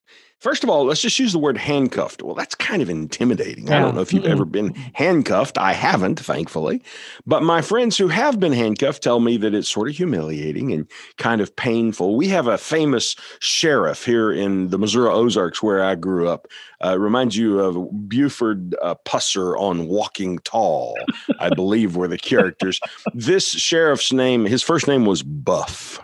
First 0.43 0.65
of 0.65 0.71
all, 0.71 0.85
let's 0.85 1.01
just 1.01 1.21
use 1.21 1.33
the 1.33 1.39
word 1.39 1.57
handcuffed. 1.57 2.21
Well, 2.21 2.35
that's 2.35 2.57
kind 2.57 2.83
of 2.83 2.91
intimidating. 2.91 3.69
Yeah. 3.69 3.77
I 3.77 3.79
don't 3.79 3.95
know 3.95 4.01
if 4.01 4.13
you've 4.13 4.25
ever 4.25 4.45
been 4.45 4.75
handcuffed. 4.93 5.57
I 5.57 5.73
haven't, 5.73 6.19
thankfully. 6.19 6.83
But 7.25 7.45
my 7.45 7.63
friends 7.63 7.97
who 7.97 8.09
have 8.09 8.41
been 8.41 8.51
handcuffed 8.51 9.05
tell 9.05 9.21
me 9.21 9.37
that 9.37 9.55
it's 9.55 9.69
sort 9.69 9.89
of 9.89 9.95
humiliating 9.95 10.73
and 10.73 10.91
kind 11.17 11.41
of 11.41 11.55
painful. 11.55 12.17
We 12.17 12.27
have 12.27 12.49
a 12.49 12.59
famous 12.59 13.15
sheriff 13.39 14.05
here 14.05 14.33
in 14.33 14.71
the 14.71 14.79
Missouri 14.79 15.11
Ozarks 15.11 15.63
where 15.63 15.85
I 15.85 15.95
grew 15.95 16.29
up. 16.29 16.49
Uh, 16.85 16.99
reminds 16.99 17.37
you 17.37 17.61
of 17.61 18.09
Buford 18.09 18.75
uh, 18.83 18.97
Pusser 19.07 19.57
on 19.57 19.87
Walking 19.87 20.41
Tall, 20.41 20.99
I 21.39 21.51
believe 21.51 21.95
were 21.95 22.09
the 22.09 22.19
characters. 22.19 22.81
This 23.15 23.49
sheriff's 23.49 24.13
name, 24.13 24.45
his 24.47 24.65
first 24.65 24.89
name 24.89 25.05
was 25.05 25.23
Buff. 25.23 26.01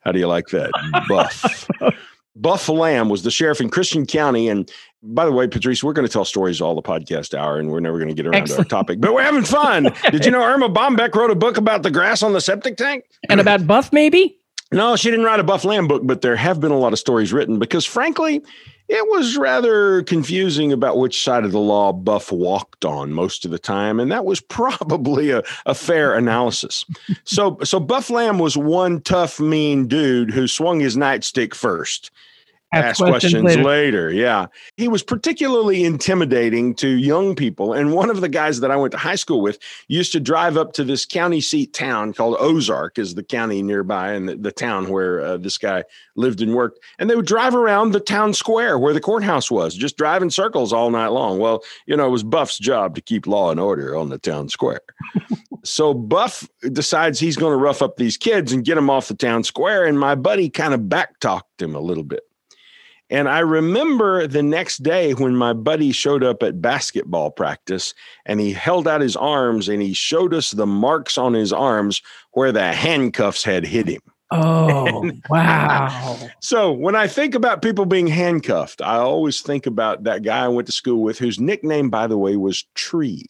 How 0.00 0.12
do 0.12 0.18
you 0.18 0.28
like 0.28 0.48
that? 0.48 0.70
Buff. 1.06 1.68
Buff 2.34 2.68
Lamb 2.68 3.08
was 3.08 3.22
the 3.22 3.30
sheriff 3.30 3.60
in 3.60 3.68
Christian 3.68 4.06
County. 4.06 4.48
And 4.48 4.70
by 5.02 5.24
the 5.24 5.32
way, 5.32 5.46
Patrice, 5.46 5.84
we're 5.84 5.92
going 5.92 6.06
to 6.06 6.12
tell 6.12 6.24
stories 6.24 6.60
all 6.60 6.74
the 6.74 6.82
podcast 6.82 7.34
hour, 7.34 7.58
and 7.58 7.70
we're 7.70 7.80
never 7.80 7.98
going 7.98 8.08
to 8.08 8.14
get 8.14 8.26
around 8.26 8.36
Excellent. 8.36 8.68
to 8.68 8.76
our 8.76 8.80
topic, 8.80 9.00
but 9.00 9.12
we're 9.12 9.22
having 9.22 9.44
fun. 9.44 9.92
Did 10.10 10.24
you 10.24 10.30
know 10.30 10.42
Erma 10.42 10.68
Bombeck 10.68 11.14
wrote 11.14 11.30
a 11.30 11.34
book 11.34 11.56
about 11.56 11.82
the 11.82 11.90
grass 11.90 12.22
on 12.22 12.32
the 12.32 12.40
septic 12.40 12.76
tank? 12.76 13.04
And 13.28 13.40
about 13.40 13.66
Buff, 13.66 13.92
maybe? 13.92 14.38
No, 14.72 14.96
she 14.96 15.10
didn't 15.10 15.26
write 15.26 15.38
a 15.38 15.44
Buff 15.44 15.64
Lamb 15.64 15.86
book, 15.86 16.02
but 16.04 16.22
there 16.22 16.36
have 16.36 16.58
been 16.60 16.70
a 16.70 16.78
lot 16.78 16.94
of 16.94 16.98
stories 16.98 17.32
written 17.32 17.58
because, 17.58 17.84
frankly, 17.84 18.42
it 18.92 19.08
was 19.08 19.38
rather 19.38 20.02
confusing 20.02 20.70
about 20.70 20.98
which 20.98 21.24
side 21.24 21.46
of 21.46 21.52
the 21.52 21.58
law 21.58 21.94
Buff 21.94 22.30
walked 22.30 22.84
on 22.84 23.10
most 23.10 23.46
of 23.46 23.50
the 23.50 23.58
time, 23.58 23.98
and 23.98 24.12
that 24.12 24.26
was 24.26 24.40
probably 24.58 25.30
a, 25.30 25.42
a 25.64 25.74
fair 25.74 26.14
analysis. 26.14 26.84
so, 27.24 27.58
so 27.64 27.80
Buff 27.80 28.10
Lamb 28.10 28.38
was 28.38 28.56
one 28.56 29.00
tough, 29.00 29.40
mean 29.40 29.88
dude 29.88 30.30
who 30.30 30.46
swung 30.46 30.78
his 30.78 30.96
nightstick 30.96 31.54
first 31.54 32.10
ask, 32.72 32.98
questions, 32.98 33.32
questions 33.32 33.44
later. 33.44 33.62
later. 33.62 34.12
Yeah. 34.12 34.46
He 34.76 34.88
was 34.88 35.02
particularly 35.02 35.84
intimidating 35.84 36.74
to 36.76 36.88
young 36.88 37.34
people. 37.34 37.72
And 37.72 37.92
one 37.92 38.10
of 38.10 38.20
the 38.20 38.28
guys 38.28 38.60
that 38.60 38.70
I 38.70 38.76
went 38.76 38.92
to 38.92 38.98
high 38.98 39.16
school 39.16 39.40
with 39.40 39.58
used 39.88 40.12
to 40.12 40.20
drive 40.20 40.56
up 40.56 40.72
to 40.74 40.84
this 40.84 41.04
county 41.04 41.40
seat 41.40 41.72
town 41.72 42.12
called 42.12 42.36
Ozark, 42.38 42.98
is 42.98 43.14
the 43.14 43.22
county 43.22 43.62
nearby 43.62 44.12
and 44.12 44.28
the, 44.28 44.36
the 44.36 44.52
town 44.52 44.88
where 44.88 45.20
uh, 45.20 45.36
this 45.36 45.58
guy 45.58 45.84
lived 46.16 46.40
and 46.40 46.54
worked. 46.54 46.78
And 46.98 47.08
they 47.08 47.16
would 47.16 47.26
drive 47.26 47.54
around 47.54 47.92
the 47.92 48.00
town 48.00 48.34
square 48.34 48.78
where 48.78 48.94
the 48.94 49.00
courthouse 49.00 49.50
was, 49.50 49.74
just 49.74 49.96
driving 49.96 50.30
circles 50.30 50.72
all 50.72 50.90
night 50.90 51.08
long. 51.08 51.38
Well, 51.38 51.62
you 51.86 51.96
know, 51.96 52.06
it 52.06 52.10
was 52.10 52.22
Buff's 52.22 52.58
job 52.58 52.94
to 52.94 53.00
keep 53.00 53.26
law 53.26 53.50
and 53.50 53.60
order 53.60 53.96
on 53.96 54.08
the 54.08 54.18
town 54.18 54.48
square. 54.48 54.80
so 55.64 55.94
Buff 55.94 56.48
decides 56.72 57.18
he's 57.18 57.36
going 57.36 57.52
to 57.52 57.62
rough 57.62 57.82
up 57.82 57.96
these 57.96 58.16
kids 58.16 58.52
and 58.52 58.64
get 58.64 58.76
them 58.76 58.90
off 58.90 59.08
the 59.08 59.14
town 59.14 59.44
square. 59.44 59.84
And 59.84 59.98
my 59.98 60.14
buddy 60.14 60.48
kind 60.48 60.74
of 60.74 60.80
backtalked 60.82 61.60
him 61.60 61.74
a 61.74 61.80
little 61.80 62.04
bit. 62.04 62.22
And 63.12 63.28
I 63.28 63.40
remember 63.40 64.26
the 64.26 64.42
next 64.42 64.82
day 64.82 65.12
when 65.12 65.36
my 65.36 65.52
buddy 65.52 65.92
showed 65.92 66.24
up 66.24 66.42
at 66.42 66.62
basketball 66.62 67.30
practice 67.30 67.92
and 68.24 68.40
he 68.40 68.54
held 68.54 68.88
out 68.88 69.02
his 69.02 69.16
arms 69.16 69.68
and 69.68 69.82
he 69.82 69.92
showed 69.92 70.32
us 70.32 70.52
the 70.52 70.64
marks 70.64 71.18
on 71.18 71.34
his 71.34 71.52
arms 71.52 72.00
where 72.30 72.52
the 72.52 72.72
handcuffs 72.72 73.44
had 73.44 73.66
hit 73.66 73.86
him. 73.86 74.00
Oh, 74.30 75.10
wow. 75.28 76.16
so 76.40 76.72
when 76.72 76.96
I 76.96 77.06
think 77.06 77.34
about 77.34 77.60
people 77.60 77.84
being 77.84 78.06
handcuffed, 78.06 78.80
I 78.80 78.96
always 78.96 79.42
think 79.42 79.66
about 79.66 80.04
that 80.04 80.22
guy 80.22 80.46
I 80.46 80.48
went 80.48 80.64
to 80.68 80.72
school 80.72 81.02
with 81.02 81.18
whose 81.18 81.38
nickname, 81.38 81.90
by 81.90 82.06
the 82.06 82.16
way, 82.16 82.36
was 82.36 82.64
Tree. 82.74 83.26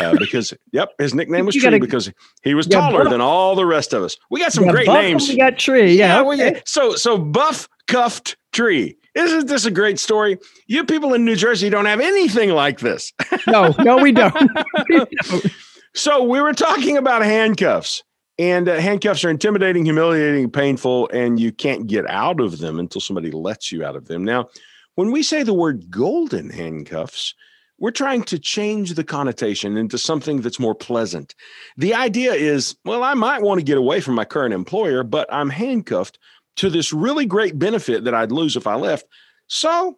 Uh, 0.00 0.16
because 0.18 0.54
yep, 0.72 0.92
his 0.98 1.12
nickname 1.12 1.44
was 1.44 1.54
Tree 1.54 1.64
gotta, 1.64 1.78
because 1.78 2.10
he 2.42 2.54
was 2.54 2.66
taller 2.66 3.04
than 3.04 3.20
all 3.20 3.54
the 3.54 3.66
rest 3.66 3.92
of 3.92 4.02
us. 4.02 4.16
We 4.30 4.40
got 4.40 4.52
some 4.54 4.66
great 4.68 4.88
names. 4.88 5.28
We 5.28 5.36
got 5.36 5.58
Tree, 5.58 5.94
yeah. 5.94 6.22
yeah 6.22 6.30
okay. 6.30 6.62
so 6.64 6.94
so 6.94 7.18
buff 7.18 7.68
cuffed 7.88 8.36
tree. 8.52 8.96
Isn't 9.14 9.48
this 9.48 9.64
a 9.64 9.70
great 9.70 9.98
story? 9.98 10.38
You 10.68 10.84
people 10.84 11.14
in 11.14 11.24
New 11.24 11.34
Jersey 11.34 11.70
don't 11.70 11.86
have 11.86 12.00
anything 12.00 12.50
like 12.50 12.78
this. 12.78 13.12
no, 13.48 13.74
no, 13.80 13.96
we 13.96 14.12
don't. 14.12 14.50
we 14.88 15.04
don't. 15.22 15.46
So 15.94 16.22
we 16.22 16.40
were 16.40 16.52
talking 16.52 16.96
about 16.96 17.22
handcuffs, 17.22 18.04
and 18.38 18.68
uh, 18.68 18.76
handcuffs 18.78 19.24
are 19.24 19.30
intimidating, 19.30 19.84
humiliating, 19.84 20.50
painful, 20.50 21.08
and 21.12 21.40
you 21.40 21.50
can't 21.50 21.88
get 21.88 22.08
out 22.08 22.40
of 22.40 22.58
them 22.58 22.78
until 22.78 23.00
somebody 23.00 23.32
lets 23.32 23.72
you 23.72 23.84
out 23.84 23.96
of 23.96 24.06
them. 24.06 24.24
Now, 24.24 24.48
when 24.94 25.10
we 25.10 25.22
say 25.22 25.42
the 25.42 25.54
word 25.54 25.90
golden 25.90 26.50
handcuffs, 26.50 27.34
we're 27.80 27.90
trying 27.90 28.24
to 28.24 28.38
change 28.38 28.94
the 28.94 29.04
connotation 29.04 29.76
into 29.76 29.98
something 29.98 30.40
that's 30.40 30.58
more 30.58 30.74
pleasant. 30.74 31.34
The 31.76 31.94
idea 31.94 32.32
is, 32.32 32.76
well, 32.84 33.02
I 33.02 33.14
might 33.14 33.42
want 33.42 33.60
to 33.60 33.64
get 33.64 33.78
away 33.78 34.00
from 34.00 34.14
my 34.14 34.24
current 34.24 34.52
employer, 34.52 35.04
but 35.04 35.32
I'm 35.32 35.50
handcuffed 35.50 36.18
to 36.58 36.70
this 36.70 36.92
really 36.92 37.26
great 37.26 37.58
benefit 37.58 38.04
that 38.04 38.14
I'd 38.14 38.32
lose 38.32 38.56
if 38.56 38.66
I 38.66 38.74
left. 38.74 39.06
So 39.46 39.96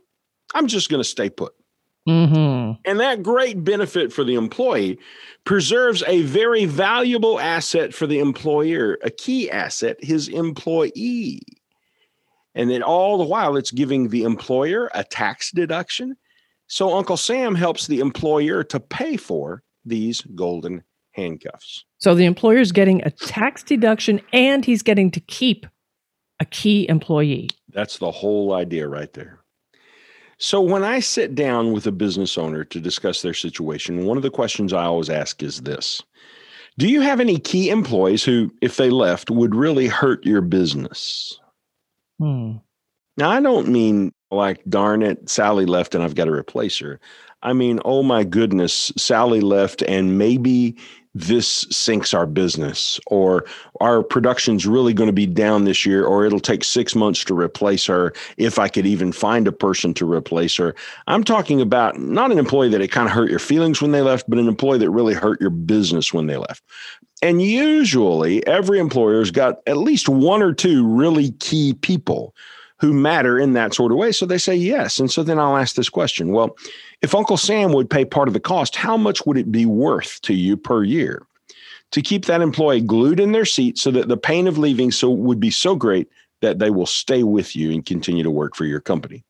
I'm 0.54 0.66
just 0.66 0.88
going 0.88 1.00
to 1.00 1.08
stay 1.08 1.30
put. 1.30 1.52
Mm-hmm. 2.08 2.80
And 2.84 3.00
that 3.00 3.22
great 3.22 3.62
benefit 3.62 4.12
for 4.12 4.24
the 4.24 4.34
employee 4.34 4.98
preserves 5.44 6.02
a 6.06 6.22
very 6.22 6.64
valuable 6.64 7.38
asset 7.38 7.92
for 7.94 8.06
the 8.06 8.18
employer, 8.18 8.98
a 9.02 9.10
key 9.10 9.50
asset, 9.50 9.96
his 10.02 10.28
employee. 10.28 11.40
And 12.54 12.70
then 12.70 12.82
all 12.82 13.18
the 13.18 13.24
while, 13.24 13.56
it's 13.56 13.70
giving 13.70 14.08
the 14.08 14.24
employer 14.24 14.90
a 14.94 15.04
tax 15.04 15.50
deduction. 15.50 16.16
So 16.66 16.96
Uncle 16.96 17.16
Sam 17.16 17.54
helps 17.54 17.86
the 17.86 18.00
employer 18.00 18.64
to 18.64 18.80
pay 18.80 19.16
for 19.16 19.62
these 19.84 20.22
golden 20.34 20.82
handcuffs. 21.12 21.84
So 21.98 22.14
the 22.14 22.24
employer 22.24 22.58
is 22.58 22.72
getting 22.72 23.02
a 23.02 23.10
tax 23.10 23.62
deduction 23.62 24.20
and 24.32 24.64
he's 24.64 24.82
getting 24.82 25.10
to 25.12 25.20
keep 25.20 25.66
a 26.40 26.44
key 26.46 26.88
employee. 26.88 27.48
That's 27.72 27.98
the 27.98 28.10
whole 28.10 28.54
idea 28.54 28.88
right 28.88 29.12
there. 29.12 29.38
So, 30.38 30.60
when 30.60 30.82
I 30.82 31.00
sit 31.00 31.34
down 31.34 31.72
with 31.72 31.86
a 31.86 31.92
business 31.92 32.38
owner 32.38 32.64
to 32.64 32.80
discuss 32.80 33.20
their 33.20 33.34
situation, 33.34 34.06
one 34.06 34.16
of 34.16 34.22
the 34.22 34.30
questions 34.30 34.72
I 34.72 34.84
always 34.84 35.10
ask 35.10 35.42
is 35.42 35.60
this 35.60 36.02
Do 36.78 36.88
you 36.88 37.02
have 37.02 37.20
any 37.20 37.38
key 37.38 37.68
employees 37.68 38.24
who, 38.24 38.50
if 38.62 38.78
they 38.78 38.88
left, 38.88 39.30
would 39.30 39.54
really 39.54 39.86
hurt 39.86 40.24
your 40.24 40.40
business? 40.40 41.38
Hmm. 42.18 42.56
Now, 43.18 43.30
I 43.30 43.40
don't 43.40 43.68
mean 43.68 44.12
like, 44.30 44.64
darn 44.68 45.02
it, 45.02 45.28
Sally 45.28 45.66
left 45.66 45.94
and 45.94 46.04
I've 46.04 46.14
got 46.14 46.26
to 46.26 46.32
replace 46.32 46.78
her. 46.78 47.00
I 47.42 47.52
mean, 47.52 47.80
oh 47.84 48.02
my 48.02 48.24
goodness, 48.24 48.92
Sally 48.96 49.40
left 49.40 49.82
and 49.82 50.18
maybe 50.18 50.76
this 51.14 51.66
sinks 51.70 52.14
our 52.14 52.26
business 52.26 53.00
or 53.08 53.44
our 53.80 54.02
production's 54.02 54.66
really 54.66 54.94
going 54.94 55.08
to 55.08 55.12
be 55.12 55.26
down 55.26 55.64
this 55.64 55.84
year 55.84 56.04
or 56.04 56.24
it'll 56.24 56.38
take 56.38 56.62
six 56.62 56.94
months 56.94 57.24
to 57.24 57.34
replace 57.34 57.84
her 57.86 58.12
if 58.36 58.58
i 58.58 58.68
could 58.68 58.86
even 58.86 59.10
find 59.10 59.48
a 59.48 59.52
person 59.52 59.92
to 59.92 60.10
replace 60.10 60.56
her. 60.56 60.74
I'm 61.08 61.24
talking 61.24 61.60
about 61.60 61.98
not 61.98 62.30
an 62.30 62.38
employee 62.38 62.68
that 62.68 62.80
it 62.80 62.92
kind 62.92 63.08
of 63.08 63.12
hurt 63.12 63.30
your 63.30 63.40
feelings 63.40 63.82
when 63.82 63.90
they 63.90 64.02
left 64.02 64.30
but 64.30 64.38
an 64.38 64.48
employee 64.48 64.78
that 64.78 64.90
really 64.90 65.14
hurt 65.14 65.40
your 65.40 65.50
business 65.50 66.14
when 66.14 66.26
they 66.26 66.36
left. 66.36 66.62
And 67.22 67.42
usually 67.42 68.46
every 68.46 68.78
employer's 68.78 69.30
got 69.30 69.56
at 69.66 69.76
least 69.76 70.08
one 70.08 70.42
or 70.42 70.54
two 70.54 70.86
really 70.86 71.32
key 71.32 71.74
people 71.74 72.34
who 72.80 72.92
matter 72.92 73.38
in 73.38 73.52
that 73.52 73.74
sort 73.74 73.92
of 73.92 73.98
way 73.98 74.12
so 74.12 74.26
they 74.26 74.38
say 74.38 74.54
yes 74.54 74.98
and 74.98 75.10
so 75.10 75.22
then 75.22 75.38
i'll 75.38 75.56
ask 75.56 75.76
this 75.76 75.88
question 75.88 76.32
well 76.32 76.56
if 77.02 77.14
Uncle 77.14 77.36
Sam 77.36 77.72
would 77.72 77.88
pay 77.88 78.04
part 78.04 78.28
of 78.28 78.34
the 78.34 78.40
cost, 78.40 78.76
how 78.76 78.96
much 78.96 79.24
would 79.24 79.38
it 79.38 79.50
be 79.50 79.64
worth 79.64 80.20
to 80.22 80.34
you 80.34 80.56
per 80.56 80.84
year 80.84 81.26
to 81.92 82.02
keep 82.02 82.26
that 82.26 82.42
employee 82.42 82.80
glued 82.80 83.18
in 83.18 83.32
their 83.32 83.46
seat 83.46 83.78
so 83.78 83.90
that 83.90 84.08
the 84.08 84.16
pain 84.16 84.46
of 84.46 84.58
leaving 84.58 84.92
so 84.92 85.10
would 85.10 85.40
be 85.40 85.50
so 85.50 85.74
great 85.74 86.08
that 86.42 86.58
they 86.58 86.70
will 86.70 86.86
stay 86.86 87.22
with 87.22 87.56
you 87.56 87.72
and 87.72 87.86
continue 87.86 88.22
to 88.22 88.30
work 88.30 88.54
for 88.54 88.64
your 88.64 88.80
company? 88.80 89.24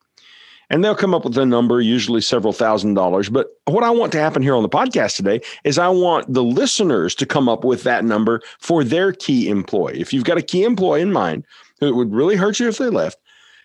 And 0.69 0.83
they'll 0.83 0.95
come 0.95 1.13
up 1.13 1.25
with 1.25 1.37
a 1.37 1.45
number, 1.45 1.81
usually 1.81 2.21
several 2.21 2.53
thousand 2.53 2.93
dollars. 2.93 3.29
But 3.29 3.47
what 3.65 3.83
I 3.83 3.89
want 3.89 4.13
to 4.13 4.19
happen 4.19 4.41
here 4.41 4.55
on 4.55 4.63
the 4.63 4.69
podcast 4.69 5.15
today 5.15 5.41
is 5.65 5.77
I 5.77 5.89
want 5.89 6.33
the 6.33 6.43
listeners 6.43 7.13
to 7.15 7.25
come 7.25 7.49
up 7.49 7.65
with 7.65 7.83
that 7.83 8.05
number 8.05 8.41
for 8.59 8.83
their 8.83 9.11
key 9.11 9.49
employee. 9.49 9.99
If 9.99 10.13
you've 10.13 10.23
got 10.23 10.37
a 10.37 10.41
key 10.41 10.63
employee 10.63 11.01
in 11.01 11.11
mind 11.11 11.45
who 11.79 11.87
it 11.87 11.95
would 11.95 12.13
really 12.13 12.37
hurt 12.37 12.59
you 12.59 12.69
if 12.69 12.77
they 12.77 12.89
left, 12.89 13.17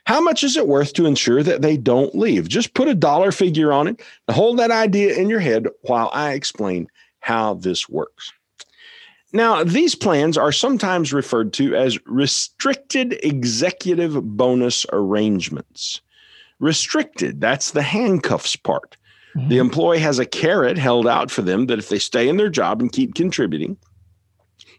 how 0.06 0.20
much 0.20 0.44
is 0.44 0.56
it 0.56 0.68
worth 0.68 0.92
to 0.94 1.06
ensure 1.06 1.42
that 1.42 1.62
they 1.62 1.76
don't 1.76 2.14
leave? 2.14 2.48
Just 2.48 2.74
put 2.74 2.88
a 2.88 2.94
dollar 2.94 3.32
figure 3.32 3.72
on 3.72 3.88
it. 3.88 4.00
Hold 4.30 4.58
that 4.58 4.70
idea 4.70 5.16
in 5.16 5.28
your 5.28 5.40
head 5.40 5.66
while 5.82 6.10
I 6.12 6.32
explain 6.32 6.88
how 7.20 7.54
this 7.54 7.88
works. 7.88 8.32
Now, 9.32 9.64
these 9.64 9.96
plans 9.96 10.38
are 10.38 10.52
sometimes 10.52 11.12
referred 11.12 11.52
to 11.54 11.74
as 11.74 11.98
restricted 12.06 13.18
executive 13.24 14.22
bonus 14.36 14.86
arrangements. 14.92 16.00
Restricted, 16.60 17.40
that's 17.40 17.72
the 17.72 17.82
handcuffs 17.82 18.54
part. 18.54 18.96
Mm-hmm. 19.34 19.48
The 19.48 19.58
employee 19.58 19.98
has 19.98 20.20
a 20.20 20.24
carrot 20.24 20.78
held 20.78 21.08
out 21.08 21.32
for 21.32 21.42
them 21.42 21.66
that 21.66 21.80
if 21.80 21.88
they 21.88 21.98
stay 21.98 22.28
in 22.28 22.36
their 22.36 22.48
job 22.48 22.80
and 22.80 22.92
keep 22.92 23.16
contributing, 23.16 23.76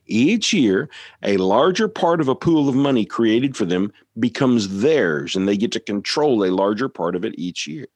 each 0.07 0.53
year, 0.53 0.89
a 1.21 1.37
larger 1.37 1.87
part 1.87 2.21
of 2.21 2.27
a 2.29 2.35
pool 2.35 2.69
of 2.69 2.75
money 2.75 3.05
created 3.05 3.55
for 3.57 3.65
them 3.65 3.91
becomes 4.19 4.79
theirs, 4.81 5.35
and 5.35 5.47
they 5.47 5.57
get 5.57 5.71
to 5.73 5.79
control 5.79 6.43
a 6.43 6.51
larger 6.51 6.89
part 6.89 7.15
of 7.15 7.25
it 7.25 7.37
each 7.37 7.67
year. 7.67 7.87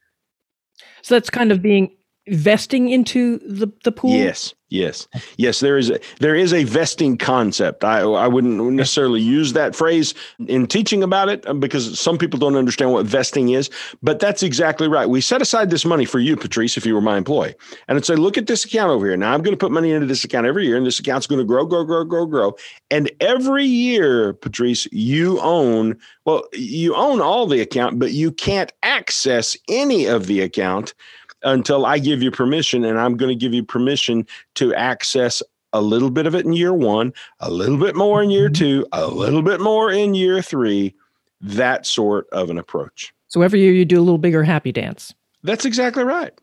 So 1.02 1.16
that's 1.16 1.30
kind 1.30 1.52
of 1.52 1.62
being 1.62 1.96
vesting 2.28 2.90
into 2.90 3.40
the, 3.40 3.72
the 3.84 3.92
pool? 3.92 4.12
Yes. 4.12 4.54
Yes, 4.72 5.06
yes, 5.36 5.60
there 5.60 5.78
is 5.78 5.90
a 5.90 6.00
there 6.22 6.34
is 6.34 6.54
a 6.54 6.64
vesting 6.64 7.18
concept. 7.18 7.84
I 7.84 8.00
I 8.04 8.26
wouldn't 8.26 8.58
necessarily 8.72 9.20
use 9.20 9.52
that 9.52 9.76
phrase 9.76 10.14
in 10.48 10.66
teaching 10.66 11.04
about 11.04 11.28
it 11.28 11.46
uh, 11.46 11.54
because 11.54 12.00
some 12.00 12.18
people 12.18 12.40
don't 12.40 12.56
understand 12.56 12.94
what 12.94 13.06
vesting 13.06 13.50
is. 13.50 13.70
But 14.02 14.22
that's 14.22 14.44
exactly 14.44 14.88
right. 14.88 15.10
We 15.10 15.20
set 15.20 15.42
aside 15.42 15.72
this 15.72 15.84
money 15.84 16.06
for 16.06 16.20
you, 16.20 16.38
Patrice, 16.38 16.78
if 16.78 16.86
you 16.86 16.96
were 16.96 17.02
my 17.02 17.18
employee, 17.18 17.54
and 17.90 17.98
I'd 17.98 18.06
say, 18.06 18.16
look 18.16 18.38
at 18.38 18.48
this 18.48 18.64
account 18.64 18.92
over 18.92 19.06
here. 19.06 19.18
Now 19.18 19.34
I'm 19.34 19.42
going 19.42 19.52
to 19.52 19.58
put 19.58 19.74
money 19.74 19.92
into 19.92 20.08
this 20.08 20.24
account 20.24 20.48
every 20.48 20.66
year, 20.66 20.78
and 20.78 20.86
this 20.86 21.02
account's 21.02 21.28
going 21.28 21.40
to 21.40 21.46
grow, 21.46 21.66
grow, 21.66 21.84
grow, 21.84 22.06
grow, 22.06 22.26
grow. 22.26 22.56
And 22.90 23.12
every 23.20 23.66
year, 23.66 24.32
Patrice, 24.32 24.88
you 24.94 25.38
own 25.42 25.98
well, 26.24 26.44
you 26.54 26.96
own 26.96 27.20
all 27.20 27.46
the 27.46 27.60
account, 27.60 28.00
but 28.00 28.14
you 28.14 28.32
can't 28.32 28.72
access 28.84 29.58
any 29.68 30.06
of 30.06 30.28
the 30.28 30.40
account 30.40 30.94
until 31.44 31.86
I 31.86 32.00
give 32.00 32.22
you 32.22 32.32
permission, 32.32 32.84
and 32.84 33.00
I'm 33.00 33.18
going 33.18 33.30
to 33.30 33.36
give 33.36 33.54
you 33.54 33.64
permission 33.64 34.26
to 34.56 34.74
access 34.74 35.42
a 35.74 35.82
little 35.82 36.10
bit 36.10 36.28
of 36.28 36.36
it 36.36 36.46
in 36.46 36.54
year 36.54 36.74
one, 36.74 37.14
a 37.40 37.50
little 37.50 37.78
bit 37.78 37.96
more 37.96 38.22
in 38.22 38.30
year 38.30 38.50
mm-hmm. 38.50 38.54
two, 38.54 38.88
a 38.92 39.08
little 39.08 39.42
bit 39.42 39.62
more 39.62 39.92
in 39.92 40.14
year 40.14 40.42
three, 40.42 40.94
that 41.40 41.86
sort 41.86 42.28
of 42.32 42.50
an 42.50 42.58
approach. 42.58 43.14
So 43.28 43.42
every 43.42 43.62
year 43.62 43.72
you 43.72 43.86
do 43.86 43.98
a 43.98 44.04
little 44.04 44.18
bigger 44.18 44.44
happy 44.44 44.72
dance. 44.72 45.14
That's 45.44 45.66
exactly 45.66 46.04
right. 46.04 46.34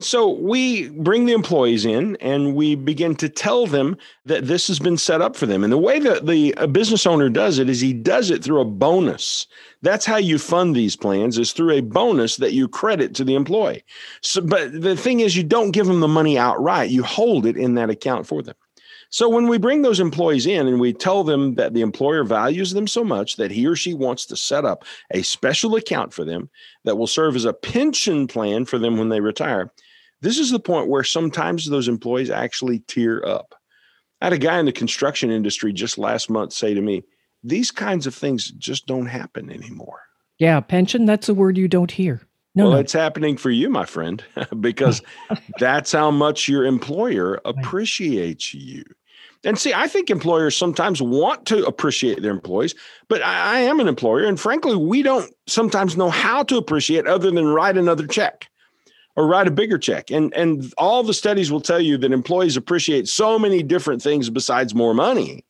So 0.00 0.30
we 0.30 0.90
bring 0.90 1.26
the 1.26 1.32
employees 1.32 1.84
in 1.84 2.14
and 2.20 2.54
we 2.54 2.76
begin 2.76 3.16
to 3.16 3.28
tell 3.28 3.66
them 3.66 3.96
that 4.26 4.46
this 4.46 4.68
has 4.68 4.78
been 4.78 4.96
set 4.96 5.20
up 5.20 5.34
for 5.34 5.46
them. 5.46 5.64
And 5.64 5.72
the 5.72 5.78
way 5.78 5.98
that 5.98 6.26
the 6.26 6.54
business 6.70 7.04
owner 7.04 7.28
does 7.28 7.58
it 7.58 7.68
is 7.68 7.80
he 7.80 7.92
does 7.92 8.30
it 8.30 8.44
through 8.44 8.60
a 8.60 8.64
bonus. 8.64 9.48
That's 9.82 10.06
how 10.06 10.16
you 10.16 10.38
fund 10.38 10.76
these 10.76 10.94
plans 10.94 11.36
is 11.36 11.52
through 11.52 11.72
a 11.72 11.80
bonus 11.80 12.36
that 12.36 12.52
you 12.52 12.68
credit 12.68 13.16
to 13.16 13.24
the 13.24 13.34
employee. 13.34 13.84
So 14.20 14.40
but 14.40 14.80
the 14.80 14.96
thing 14.96 15.18
is 15.18 15.36
you 15.36 15.42
don't 15.42 15.72
give 15.72 15.86
them 15.86 15.98
the 15.98 16.06
money 16.06 16.38
outright. 16.38 16.90
You 16.90 17.02
hold 17.02 17.44
it 17.44 17.56
in 17.56 17.74
that 17.74 17.90
account 17.90 18.28
for 18.28 18.40
them. 18.40 18.54
So 19.10 19.28
when 19.28 19.48
we 19.48 19.58
bring 19.58 19.82
those 19.82 20.00
employees 20.00 20.46
in 20.46 20.68
and 20.68 20.78
we 20.78 20.92
tell 20.92 21.24
them 21.24 21.54
that 21.54 21.72
the 21.72 21.80
employer 21.80 22.24
values 22.24 22.72
them 22.72 22.86
so 22.86 23.02
much 23.02 23.36
that 23.36 23.50
he 23.50 23.66
or 23.66 23.74
she 23.74 23.94
wants 23.94 24.26
to 24.26 24.36
set 24.36 24.64
up 24.64 24.84
a 25.10 25.22
special 25.22 25.76
account 25.76 26.12
for 26.12 26.24
them 26.24 26.50
that 26.84 26.96
will 26.96 27.06
serve 27.06 27.34
as 27.34 27.46
a 27.46 27.54
pension 27.54 28.26
plan 28.26 28.64
for 28.66 28.78
them 28.78 28.98
when 28.98 29.08
they 29.08 29.20
retire, 29.20 29.72
this 30.20 30.38
is 30.38 30.50
the 30.50 30.60
point 30.60 30.88
where 30.88 31.04
sometimes 31.04 31.66
those 31.66 31.88
employees 31.88 32.30
actually 32.30 32.80
tear 32.80 33.24
up. 33.26 33.54
I 34.20 34.26
had 34.26 34.32
a 34.32 34.38
guy 34.38 34.58
in 34.58 34.66
the 34.66 34.72
construction 34.72 35.30
industry 35.30 35.72
just 35.72 35.98
last 35.98 36.28
month 36.28 36.52
say 36.52 36.74
to 36.74 36.80
me, 36.80 37.04
These 37.44 37.70
kinds 37.70 38.06
of 38.06 38.14
things 38.14 38.50
just 38.52 38.86
don't 38.86 39.06
happen 39.06 39.50
anymore. 39.50 40.00
Yeah, 40.38 40.60
pension, 40.60 41.04
that's 41.04 41.28
a 41.28 41.34
word 41.34 41.56
you 41.56 41.68
don't 41.68 41.90
hear. 41.90 42.22
No, 42.54 42.64
well, 42.64 42.72
no. 42.74 42.78
it's 42.80 42.92
happening 42.92 43.36
for 43.36 43.50
you, 43.50 43.68
my 43.70 43.84
friend, 43.84 44.24
because 44.60 45.02
that's 45.58 45.92
how 45.92 46.10
much 46.10 46.48
your 46.48 46.64
employer 46.64 47.40
appreciates 47.44 48.54
you. 48.54 48.84
And 49.44 49.56
see, 49.56 49.72
I 49.72 49.86
think 49.86 50.10
employers 50.10 50.56
sometimes 50.56 51.00
want 51.00 51.46
to 51.46 51.64
appreciate 51.64 52.22
their 52.22 52.32
employees, 52.32 52.74
but 53.08 53.22
I, 53.22 53.58
I, 53.58 53.58
am 53.60 53.78
an 53.78 53.86
employer. 53.86 54.24
And 54.24 54.38
frankly, 54.38 54.74
we 54.74 55.02
don't 55.02 55.32
sometimes 55.46 55.96
know 55.96 56.10
how 56.10 56.42
to 56.44 56.56
appreciate 56.56 57.06
other 57.06 57.30
than 57.30 57.46
write 57.46 57.76
another 57.76 58.08
check 58.08 58.48
or 59.18 59.26
write 59.26 59.48
a 59.48 59.50
bigger 59.50 59.78
check. 59.78 60.12
And, 60.12 60.32
and 60.34 60.72
all 60.78 61.02
the 61.02 61.12
studies 61.12 61.50
will 61.50 61.60
tell 61.60 61.80
you 61.80 61.98
that 61.98 62.12
employees 62.12 62.56
appreciate 62.56 63.08
so 63.08 63.36
many 63.36 63.64
different 63.64 64.00
things 64.00 64.30
besides 64.30 64.76
more 64.76 64.94
money. 64.94 65.44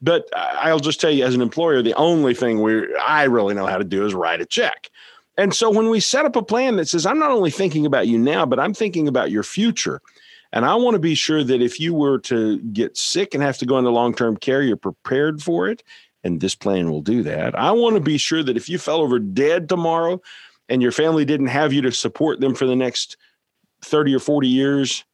But 0.00 0.28
I'll 0.36 0.78
just 0.78 1.00
tell 1.00 1.10
you, 1.10 1.24
as 1.24 1.34
an 1.34 1.40
employer, 1.40 1.82
the 1.82 1.94
only 1.94 2.32
thing 2.32 2.62
we 2.62 2.94
I 2.94 3.24
really 3.24 3.54
know 3.54 3.66
how 3.66 3.76
to 3.76 3.82
do 3.82 4.06
is 4.06 4.14
write 4.14 4.40
a 4.40 4.46
check. 4.46 4.88
And 5.36 5.52
so 5.52 5.68
when 5.68 5.90
we 5.90 5.98
set 5.98 6.26
up 6.26 6.36
a 6.36 6.42
plan 6.42 6.76
that 6.76 6.86
says, 6.86 7.06
I'm 7.06 7.18
not 7.18 7.32
only 7.32 7.50
thinking 7.50 7.86
about 7.86 8.06
you 8.06 8.18
now, 8.18 8.46
but 8.46 8.60
I'm 8.60 8.72
thinking 8.72 9.08
about 9.08 9.32
your 9.32 9.42
future. 9.42 10.00
And 10.52 10.64
I 10.64 10.76
want 10.76 10.94
to 10.94 11.00
be 11.00 11.16
sure 11.16 11.42
that 11.42 11.60
if 11.60 11.80
you 11.80 11.94
were 11.94 12.20
to 12.20 12.60
get 12.60 12.96
sick 12.96 13.34
and 13.34 13.42
have 13.42 13.58
to 13.58 13.66
go 13.66 13.78
into 13.78 13.90
long 13.90 14.14
term 14.14 14.36
care, 14.36 14.62
you're 14.62 14.76
prepared 14.76 15.42
for 15.42 15.68
it. 15.68 15.82
And 16.22 16.40
this 16.40 16.54
plan 16.54 16.88
will 16.88 17.02
do 17.02 17.24
that. 17.24 17.58
I 17.58 17.72
want 17.72 17.96
to 17.96 18.00
be 18.00 18.16
sure 18.16 18.44
that 18.44 18.56
if 18.56 18.68
you 18.68 18.78
fell 18.78 19.00
over 19.00 19.18
dead 19.18 19.68
tomorrow 19.68 20.22
and 20.68 20.82
your 20.82 20.92
family 20.92 21.24
didn't 21.24 21.46
have 21.46 21.72
you 21.72 21.82
to 21.82 21.92
support 21.92 22.40
them 22.40 22.54
for 22.54 22.66
the 22.66 22.76
next 22.76 23.16
30 23.82 24.14
or 24.14 24.18
40 24.18 24.48
years 24.48 25.04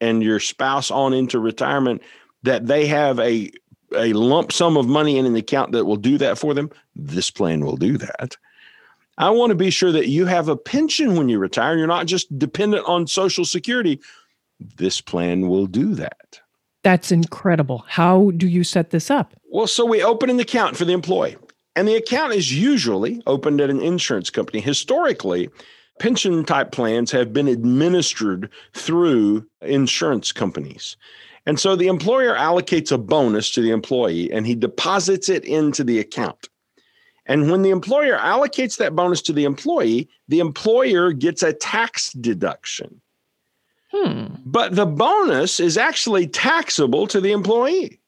and 0.00 0.22
your 0.22 0.40
spouse 0.40 0.90
on 0.90 1.12
into 1.12 1.38
retirement, 1.38 2.02
that 2.42 2.66
they 2.66 2.86
have 2.86 3.18
a, 3.18 3.50
a 3.94 4.12
lump 4.12 4.52
sum 4.52 4.76
of 4.76 4.86
money 4.86 5.16
in 5.16 5.26
an 5.26 5.36
account 5.36 5.72
that 5.72 5.84
will 5.84 5.96
do 5.96 6.18
that 6.18 6.38
for 6.38 6.54
them. 6.54 6.70
This 6.94 7.30
plan 7.30 7.64
will 7.64 7.76
do 7.76 7.96
that. 7.98 8.36
I 9.18 9.30
want 9.30 9.50
to 9.50 9.56
be 9.56 9.70
sure 9.70 9.92
that 9.92 10.08
you 10.08 10.26
have 10.26 10.48
a 10.48 10.56
pension 10.56 11.16
when 11.16 11.28
you 11.28 11.38
retire. 11.38 11.78
You're 11.78 11.86
not 11.86 12.06
just 12.06 12.38
dependent 12.38 12.84
on 12.86 13.06
Social 13.06 13.46
Security. 13.46 14.00
This 14.76 15.00
plan 15.00 15.48
will 15.48 15.66
do 15.66 15.94
that. 15.94 16.40
That's 16.82 17.10
incredible. 17.10 17.84
How 17.88 18.30
do 18.36 18.46
you 18.46 18.62
set 18.62 18.90
this 18.90 19.10
up? 19.10 19.32
Well, 19.50 19.66
so 19.66 19.84
we 19.84 20.02
open 20.02 20.30
an 20.30 20.38
account 20.38 20.76
for 20.76 20.84
the 20.84 20.92
employee, 20.92 21.36
and 21.76 21.86
the 21.86 21.94
account 21.94 22.32
is 22.32 22.52
usually 22.52 23.22
opened 23.26 23.60
at 23.60 23.70
an 23.70 23.82
insurance 23.82 24.30
company. 24.30 24.60
Historically, 24.60 25.50
pension 26.00 26.44
type 26.44 26.72
plans 26.72 27.12
have 27.12 27.32
been 27.32 27.48
administered 27.48 28.50
through 28.74 29.46
insurance 29.60 30.32
companies. 30.32 30.96
And 31.44 31.60
so 31.60 31.76
the 31.76 31.86
employer 31.86 32.34
allocates 32.34 32.90
a 32.90 32.98
bonus 32.98 33.50
to 33.52 33.60
the 33.60 33.70
employee 33.70 34.32
and 34.32 34.46
he 34.46 34.54
deposits 34.54 35.28
it 35.28 35.44
into 35.44 35.84
the 35.84 36.00
account. 36.00 36.48
And 37.26 37.50
when 37.50 37.62
the 37.62 37.70
employer 37.70 38.16
allocates 38.16 38.78
that 38.78 38.96
bonus 38.96 39.20
to 39.22 39.32
the 39.32 39.44
employee, 39.44 40.08
the 40.28 40.40
employer 40.40 41.12
gets 41.12 41.42
a 41.42 41.52
tax 41.52 42.12
deduction. 42.12 43.00
Hmm. 43.92 44.26
But 44.44 44.74
the 44.74 44.86
bonus 44.86 45.60
is 45.60 45.76
actually 45.76 46.26
taxable 46.26 47.06
to 47.08 47.20
the 47.20 47.32
employee. 47.32 48.00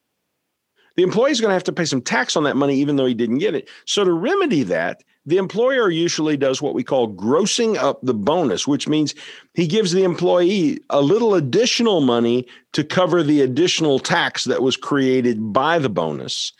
The 0.98 1.04
employee 1.04 1.30
is 1.30 1.40
going 1.40 1.50
to 1.50 1.54
have 1.54 1.62
to 1.62 1.72
pay 1.72 1.84
some 1.84 2.02
tax 2.02 2.34
on 2.34 2.42
that 2.42 2.56
money, 2.56 2.74
even 2.74 2.96
though 2.96 3.06
he 3.06 3.14
didn't 3.14 3.38
get 3.38 3.54
it. 3.54 3.68
So, 3.84 4.02
to 4.02 4.10
remedy 4.10 4.64
that, 4.64 5.04
the 5.26 5.36
employer 5.36 5.90
usually 5.90 6.36
does 6.36 6.60
what 6.60 6.74
we 6.74 6.82
call 6.82 7.14
grossing 7.14 7.76
up 7.76 8.00
the 8.02 8.14
bonus, 8.14 8.66
which 8.66 8.88
means 8.88 9.14
he 9.54 9.68
gives 9.68 9.92
the 9.92 10.02
employee 10.02 10.80
a 10.90 11.00
little 11.00 11.36
additional 11.36 12.00
money 12.00 12.48
to 12.72 12.82
cover 12.82 13.22
the 13.22 13.42
additional 13.42 14.00
tax 14.00 14.42
that 14.46 14.60
was 14.60 14.76
created 14.76 15.52
by 15.52 15.78
the 15.78 15.88
bonus. 15.88 16.52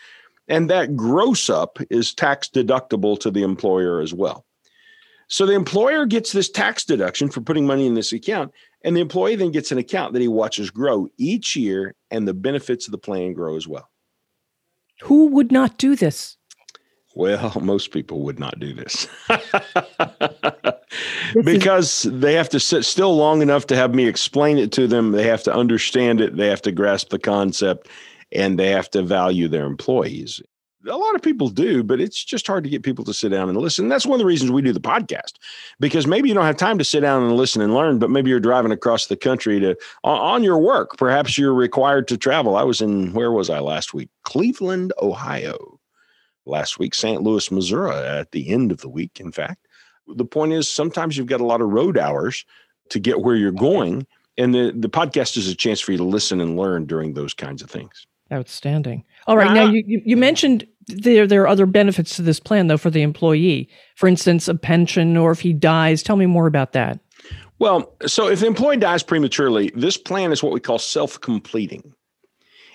And 0.47 0.71
that 0.71 0.95
gross 0.95 1.51
up 1.51 1.81
is 1.91 2.15
tax 2.15 2.49
deductible 2.49 3.19
to 3.19 3.33
the 3.33 3.43
employer 3.43 4.01
as 4.01 4.15
well. 4.15 4.47
So 5.27 5.47
the 5.47 5.55
employer 5.55 6.07
gets 6.07 6.31
this 6.31 6.49
tax 6.49 6.85
deduction 6.85 7.29
for 7.29 7.41
putting 7.41 7.67
money 7.67 7.89
in 7.89 7.95
this 7.95 8.13
account, 8.13 8.53
and 8.85 8.97
the 8.97 9.01
employee 9.01 9.35
then 9.35 9.51
gets 9.51 9.73
an 9.73 9.79
account 9.79 10.13
that 10.13 10.23
he 10.23 10.29
watches 10.29 10.71
grow 10.71 11.09
each 11.17 11.57
year, 11.57 11.97
and 12.13 12.29
the 12.29 12.35
benefits 12.35 12.87
of 12.87 12.93
the 12.93 12.99
plan 12.99 13.33
grow 13.33 13.57
as 13.57 13.67
well. 13.67 13.91
Who 15.03 15.27
would 15.29 15.53
not 15.53 15.79
do 15.79 15.97
this? 15.97 16.37
Well, 17.15 17.53
most 17.61 17.91
people 17.91 18.23
would 18.23 18.39
not 18.39 18.59
do 18.61 18.73
this, 18.73 19.09
because 21.45 22.03
they 22.03 22.35
have 22.35 22.49
to 22.51 22.61
sit 22.61 22.85
still 22.85 23.17
long 23.17 23.43
enough 23.43 23.67
to 23.67 23.77
have 23.77 23.95
me 23.95 24.07
explain 24.07 24.57
it 24.57 24.71
to 24.73 24.87
them. 24.87 25.13
They 25.13 25.27
have 25.27 25.43
to 25.45 25.55
understand 25.55 26.21
it. 26.21 26.37
They 26.37 26.47
have 26.47 26.63
to 26.63 26.73
grasp 26.73 27.11
the 27.11 27.19
concept 27.19 27.89
and 28.31 28.59
they 28.59 28.69
have 28.69 28.91
to 28.91 29.03
value 29.03 29.49
their 29.49 29.67
employees. 29.67 30.41
A 30.87 30.97
lot 30.97 31.17
of 31.17 31.23
people 31.23 31.49
do, 31.49 31.83
but 31.83 32.01
it's 32.01 32.23
just 32.25 32.47
hard 32.47 32.63
to 32.63 32.71
get 32.71 32.85
people 32.85 33.05
to 33.05 33.13
sit 33.13 33.31
down 33.31 33.49
and 33.49 33.59
listen. 33.59 33.89
That's 33.89 34.07
one 34.07 34.15
of 34.15 34.21
the 34.21 34.27
reasons 34.27 34.53
we 34.53 34.63
do 34.63 34.73
the 34.73 34.79
podcast 34.79 35.33
because 35.81 36.07
maybe 36.07 36.29
you 36.29 36.35
don't 36.37 36.45
have 36.45 36.57
time 36.57 36.79
to 36.79 36.85
sit 36.85 37.01
down 37.01 37.25
and 37.25 37.37
listen 37.37 37.61
and 37.63 37.75
learn, 37.75 37.99
but 37.99 38.11
maybe 38.11 38.31
you're 38.31 38.39
driving 38.39 38.71
across 38.71 39.07
the 39.07 39.17
country 39.17 39.59
to 39.59 39.77
on 40.05 40.45
your 40.45 40.59
work. 40.59 40.97
Perhaps 40.97 41.37
you're 41.37 41.53
required 41.53 42.07
to 42.09 42.17
travel. 42.17 42.57
I 42.57 42.63
was 42.63 42.81
in 42.81 43.13
where 43.13 43.33
was 43.33 43.51
I 43.51 43.59
last 43.59 43.93
week? 43.93 44.09
Cleveland, 44.23 44.93
Ohio. 45.03 45.81
Last 46.47 46.79
week, 46.79 46.95
St. 46.95 47.23
Louis, 47.23 47.51
Missouri. 47.51 47.95
At 47.95 48.31
the 48.31 48.49
end 48.51 48.71
of 48.71 48.81
the 48.81 48.89
week, 48.89 49.21
in 49.21 49.33
fact. 49.33 49.67
The 50.07 50.25
point 50.25 50.53
is, 50.53 50.71
sometimes 50.71 51.17
you've 51.17 51.27
got 51.27 51.41
a 51.41 51.47
lot 51.47 51.61
of 51.61 51.69
road 51.69 51.99
hours 51.99 52.45
to 52.91 53.01
get 53.01 53.21
where 53.21 53.37
you're 53.37 53.51
going, 53.51 54.07
and 54.39 54.55
the 54.55 54.73
the 54.75 54.89
podcast 54.89 55.37
is 55.37 55.49
a 55.49 55.57
chance 55.57 55.81
for 55.81 55.93
you 55.93 55.99
to 55.99 56.05
listen 56.05 56.41
and 56.41 56.57
learn 56.57 56.87
during 56.87 57.15
those 57.15 57.35
kinds 57.35 57.63
of 57.63 57.71
things. 57.71 58.07
Outstanding. 58.33 59.05
All 59.27 59.37
right. 59.37 59.53
Now, 59.53 59.71
you, 59.71 60.03
you 60.05 60.17
mentioned 60.17 60.67
there, 60.87 61.27
there 61.27 61.43
are 61.43 61.49
other 61.49 61.67
benefits 61.67 62.17
to 62.17 62.23
this 62.23 62.41
plan, 62.41 62.67
though, 62.67 62.77
for 62.77 62.91
the 62.91 63.03
employee. 63.03 63.69
For 63.97 64.07
instance, 64.07 64.49
a 64.49 64.55
pension 64.55 65.17
or 65.17 65.31
if 65.31 65.41
he 65.41 65.53
dies. 65.53 66.03
Tell 66.03 66.17
me 66.17 66.27
more 66.27 66.47
about 66.47 66.73
that. 66.73 67.01
Well, 67.59 67.95
so 68.07 68.29
if 68.29 68.41
the 68.41 68.47
employee 68.47 68.77
dies 68.77 69.03
prematurely, 69.03 69.73
this 69.75 69.97
plan 69.97 70.31
is 70.31 70.43
what 70.43 70.53
we 70.53 70.61
call 70.61 70.79
self 70.79 71.21
completing. 71.21 71.95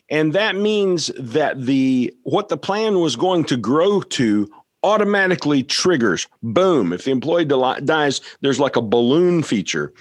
And 0.09 0.33
that 0.33 0.55
means 0.55 1.11
that 1.17 1.61
the 1.61 2.13
what 2.23 2.49
the 2.49 2.57
plan 2.57 2.99
was 2.99 3.15
going 3.15 3.45
to 3.45 3.57
grow 3.57 4.01
to 4.01 4.49
automatically 4.83 5.63
triggers 5.63 6.27
boom 6.41 6.91
if 6.91 7.05
the 7.05 7.11
employee 7.11 7.45
dies 7.45 8.19
there's 8.41 8.59
like 8.59 8.75
a 8.75 8.81
balloon 8.81 9.41
feature 9.41 9.93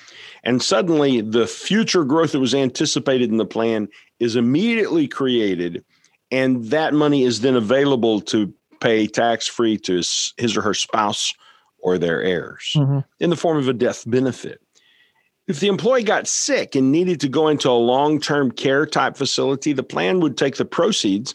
and 0.45 0.63
suddenly 0.63 1.21
the 1.21 1.47
future 1.47 2.05
growth 2.05 2.33
that 2.33 2.41
was 2.41 2.55
anticipated 2.55 3.31
in 3.31 3.37
the 3.37 3.47
plan 3.47 3.89
is 4.19 4.37
immediately 4.37 5.07
created, 5.07 5.85
and 6.31 6.65
that 6.67 6.95
money 6.95 7.25
is 7.25 7.41
then 7.41 7.55
available 7.55 8.21
to 8.21 8.53
pay 8.81 9.07
tax 9.07 9.47
free 9.47 9.77
to 9.79 9.97
his, 9.97 10.35
his, 10.37 10.57
or 10.57 10.63
her 10.63 10.75
spouse 10.75 11.35
or 11.79 11.99
their 11.99 12.23
heirs 12.23 12.73
mm-hmm. 12.77 13.01
in 13.21 13.31
the 13.31 13.37
form 13.37 13.59
of 13.59 13.69
a 13.69 13.73
death 13.73 14.05
benefit. 14.09 14.61
If 15.49 15.61
the 15.61 15.69
employee 15.69 16.05
got 16.05 16.29
sick 16.29 16.75
and 16.75 16.93
needed 16.93 17.21
to 17.21 17.29
go 17.29 17.49
into 17.49 17.69
a 17.69 17.73
long 17.73 18.21
term 18.21 18.51
care 18.51 18.87
type 18.87 19.17
facility, 19.17 19.73
the 19.73 19.83
plan 19.83 20.21
would 20.21 20.37
take 20.37 20.57
the 20.57 20.65
proceeds 20.65 21.35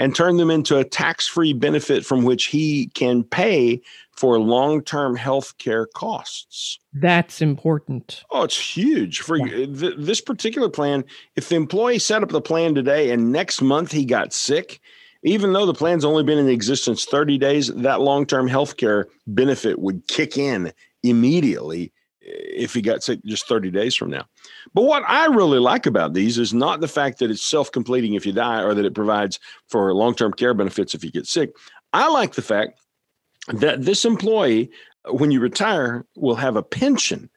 and 0.00 0.16
turn 0.16 0.38
them 0.38 0.50
into 0.50 0.78
a 0.78 0.84
tax 0.84 1.28
free 1.28 1.52
benefit 1.52 2.06
from 2.06 2.24
which 2.24 2.46
he 2.46 2.86
can 2.94 3.22
pay 3.22 3.82
for 4.12 4.40
long 4.40 4.82
term 4.82 5.14
health 5.14 5.56
care 5.58 5.86
costs. 5.86 6.80
That's 6.94 7.42
important. 7.42 8.24
Oh, 8.30 8.42
it's 8.42 8.58
huge. 8.58 9.20
For 9.20 9.36
yeah. 9.36 9.66
th- 9.66 9.94
this 9.98 10.22
particular 10.22 10.70
plan, 10.70 11.04
if 11.36 11.50
the 11.50 11.56
employee 11.56 11.98
set 11.98 12.22
up 12.22 12.30
the 12.30 12.40
plan 12.40 12.74
today 12.74 13.10
and 13.10 13.30
next 13.30 13.60
month 13.60 13.92
he 13.92 14.06
got 14.06 14.32
sick, 14.32 14.80
even 15.22 15.52
though 15.52 15.66
the 15.66 15.74
plan's 15.74 16.04
only 16.04 16.24
been 16.24 16.38
in 16.38 16.48
existence 16.48 17.04
30 17.04 17.36
days, 17.36 17.68
that 17.68 18.00
long 18.00 18.24
term 18.24 18.48
health 18.48 18.78
care 18.78 19.06
benefit 19.26 19.78
would 19.78 20.08
kick 20.08 20.38
in 20.38 20.72
immediately 21.02 21.92
if 22.22 22.74
he 22.74 22.82
got 22.82 23.02
sick 23.02 23.20
just 23.24 23.48
30 23.48 23.70
days 23.70 23.94
from 23.94 24.10
now. 24.10 24.26
But 24.74 24.82
what 24.82 25.02
I 25.06 25.26
really 25.26 25.58
like 25.58 25.86
about 25.86 26.12
these 26.12 26.38
is 26.38 26.52
not 26.52 26.80
the 26.80 26.88
fact 26.88 27.18
that 27.18 27.30
it's 27.30 27.42
self 27.42 27.72
completing 27.72 28.14
if 28.14 28.26
you 28.26 28.32
die 28.32 28.62
or 28.62 28.74
that 28.74 28.84
it 28.84 28.94
provides 28.94 29.38
for 29.68 29.92
long 29.94 30.14
term 30.14 30.32
care 30.32 30.54
benefits 30.54 30.94
if 30.94 31.04
you 31.04 31.10
get 31.10 31.26
sick. 31.26 31.52
I 31.92 32.08
like 32.08 32.34
the 32.34 32.42
fact 32.42 32.80
that 33.48 33.84
this 33.84 34.04
employee, 34.04 34.70
when 35.08 35.30
you 35.30 35.40
retire, 35.40 36.04
will 36.16 36.36
have 36.36 36.56
a 36.56 36.62
pension. 36.62 37.30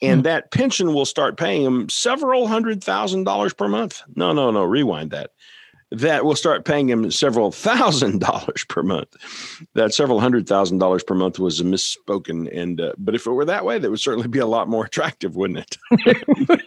and 0.00 0.20
mm. 0.20 0.24
that 0.24 0.50
pension 0.50 0.94
will 0.94 1.04
start 1.04 1.36
paying 1.36 1.62
him 1.62 1.88
several 1.88 2.46
hundred 2.46 2.82
thousand 2.82 3.24
dollars 3.24 3.52
per 3.52 3.68
month. 3.68 4.02
No, 4.14 4.32
no, 4.32 4.50
no, 4.50 4.64
rewind 4.64 5.10
that. 5.10 5.30
That 5.94 6.24
will 6.24 6.36
start 6.36 6.64
paying 6.64 6.88
him 6.88 7.10
several 7.10 7.52
thousand 7.52 8.20
dollars 8.20 8.64
per 8.68 8.82
month. 8.82 9.14
That 9.74 9.94
several 9.94 10.20
hundred 10.20 10.48
thousand 10.48 10.78
dollars 10.78 11.02
per 11.02 11.14
month 11.14 11.38
was 11.38 11.60
a 11.60 11.64
misspoken, 11.64 12.48
and 12.56 12.80
uh, 12.80 12.92
but 12.98 13.14
if 13.14 13.26
it 13.26 13.30
were 13.30 13.44
that 13.44 13.64
way, 13.64 13.78
that 13.78 13.90
would 13.90 14.00
certainly 14.00 14.28
be 14.28 14.38
a 14.38 14.46
lot 14.46 14.68
more 14.68 14.84
attractive, 14.84 15.36
wouldn't 15.36 15.78
it? 16.00 16.60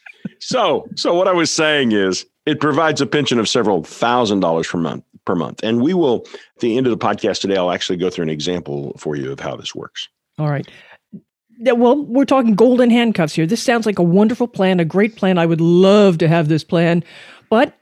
so, 0.40 0.88
so 0.94 1.14
what 1.14 1.28
I 1.28 1.32
was 1.32 1.50
saying 1.50 1.92
is, 1.92 2.26
it 2.46 2.60
provides 2.60 3.00
a 3.00 3.06
pension 3.06 3.38
of 3.38 3.48
several 3.48 3.82
thousand 3.82 4.40
dollars 4.40 4.68
per 4.68 4.78
month 4.78 5.04
per 5.24 5.34
month, 5.34 5.60
and 5.62 5.82
we 5.82 5.94
will 5.94 6.26
at 6.34 6.60
the 6.60 6.76
end 6.76 6.86
of 6.86 6.90
the 6.90 7.04
podcast 7.04 7.40
today. 7.40 7.56
I'll 7.56 7.72
actually 7.72 7.98
go 7.98 8.10
through 8.10 8.24
an 8.24 8.30
example 8.30 8.94
for 8.98 9.16
you 9.16 9.32
of 9.32 9.40
how 9.40 9.56
this 9.56 9.74
works. 9.74 10.08
All 10.38 10.48
right 10.48 10.66
well, 11.60 12.04
we're 12.04 12.24
talking 12.24 12.54
golden 12.54 12.90
handcuffs 12.90 13.34
here. 13.34 13.46
This 13.46 13.62
sounds 13.62 13.86
like 13.86 13.98
a 13.98 14.02
wonderful 14.02 14.48
plan, 14.48 14.80
a 14.80 14.84
great 14.84 15.16
plan. 15.16 15.38
I 15.38 15.46
would 15.46 15.60
love 15.60 16.18
to 16.18 16.28
have 16.28 16.48
this 16.48 16.64
plan, 16.64 17.02
but 17.50 17.77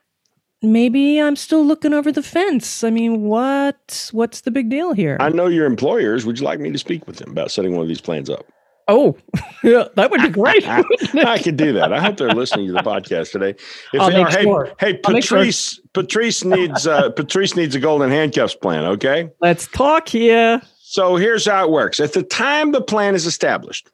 maybe 0.73 1.21
I'm 1.21 1.37
still 1.37 1.65
looking 1.65 1.93
over 1.93 2.13
the 2.13 2.23
fence. 2.23 2.85
I 2.85 2.91
mean, 2.91 3.23
what 3.23 4.11
what's 4.13 4.43
the 4.43 4.51
big 4.51 4.69
deal 4.69 4.93
here? 4.93 5.17
I 5.21 5.31
know 5.31 5.47
your 5.47 5.67
employers. 5.67 6.27
Would 6.27 6.39
you 6.39 6.45
like 6.45 6.61
me 6.61 6.71
to 6.71 6.79
speak 6.79 7.07
with 7.07 7.17
them 7.17 7.31
about 7.31 7.51
setting 7.51 7.73
one 7.73 7.83
of 7.83 7.89
these 7.89 8.01
plans 8.01 8.31
up? 8.31 8.47
Oh, 8.89 9.17
yeah, 9.65 9.85
that 9.97 10.11
would 10.11 10.23
be 10.23 10.29
great. 10.29 10.65
I 10.69 11.39
could 11.39 11.57
do 11.57 11.73
that. 11.73 11.93
I 11.93 12.01
hope 12.01 12.17
they're 12.19 12.31
listening 12.31 12.69
to 12.69 12.73
the 12.73 12.81
podcast 12.81 13.33
today. 13.33 13.51
If 13.93 14.01
I'll 14.01 14.11
they 14.11 14.23
are, 14.23 14.31
sure. 14.31 14.75
hey, 14.79 14.93
hey, 14.93 14.99
Patrice, 14.99 15.75
sure. 15.75 15.85
Patrice 15.93 16.45
needs 16.45 16.87
uh, 16.87 17.11
Patrice 17.17 17.57
needs 17.57 17.75
a 17.75 17.81
golden 17.81 18.11
handcuffs 18.11 18.55
plan. 18.55 18.85
Okay, 18.85 19.31
let's 19.41 19.67
talk 19.69 20.09
here. 20.09 20.63
So 20.83 21.17
here's 21.17 21.47
how 21.47 21.65
it 21.65 21.71
works. 21.71 21.99
At 21.99 22.13
the 22.13 22.23
time 22.23 22.71
the 22.73 22.81
plan 22.81 23.15
is 23.17 23.27
established, 23.27 23.91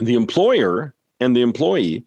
the 0.00 0.14
employer 0.14 0.94
and 1.20 1.36
the 1.36 1.42
employee 1.42 2.04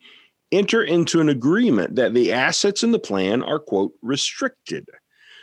enter 0.51 0.83
into 0.83 1.19
an 1.19 1.29
agreement 1.29 1.95
that 1.95 2.13
the 2.13 2.31
assets 2.31 2.83
in 2.83 2.91
the 2.91 2.99
plan 2.99 3.43
are, 3.43 3.59
quote, 3.59 3.93
restricted 4.01 4.87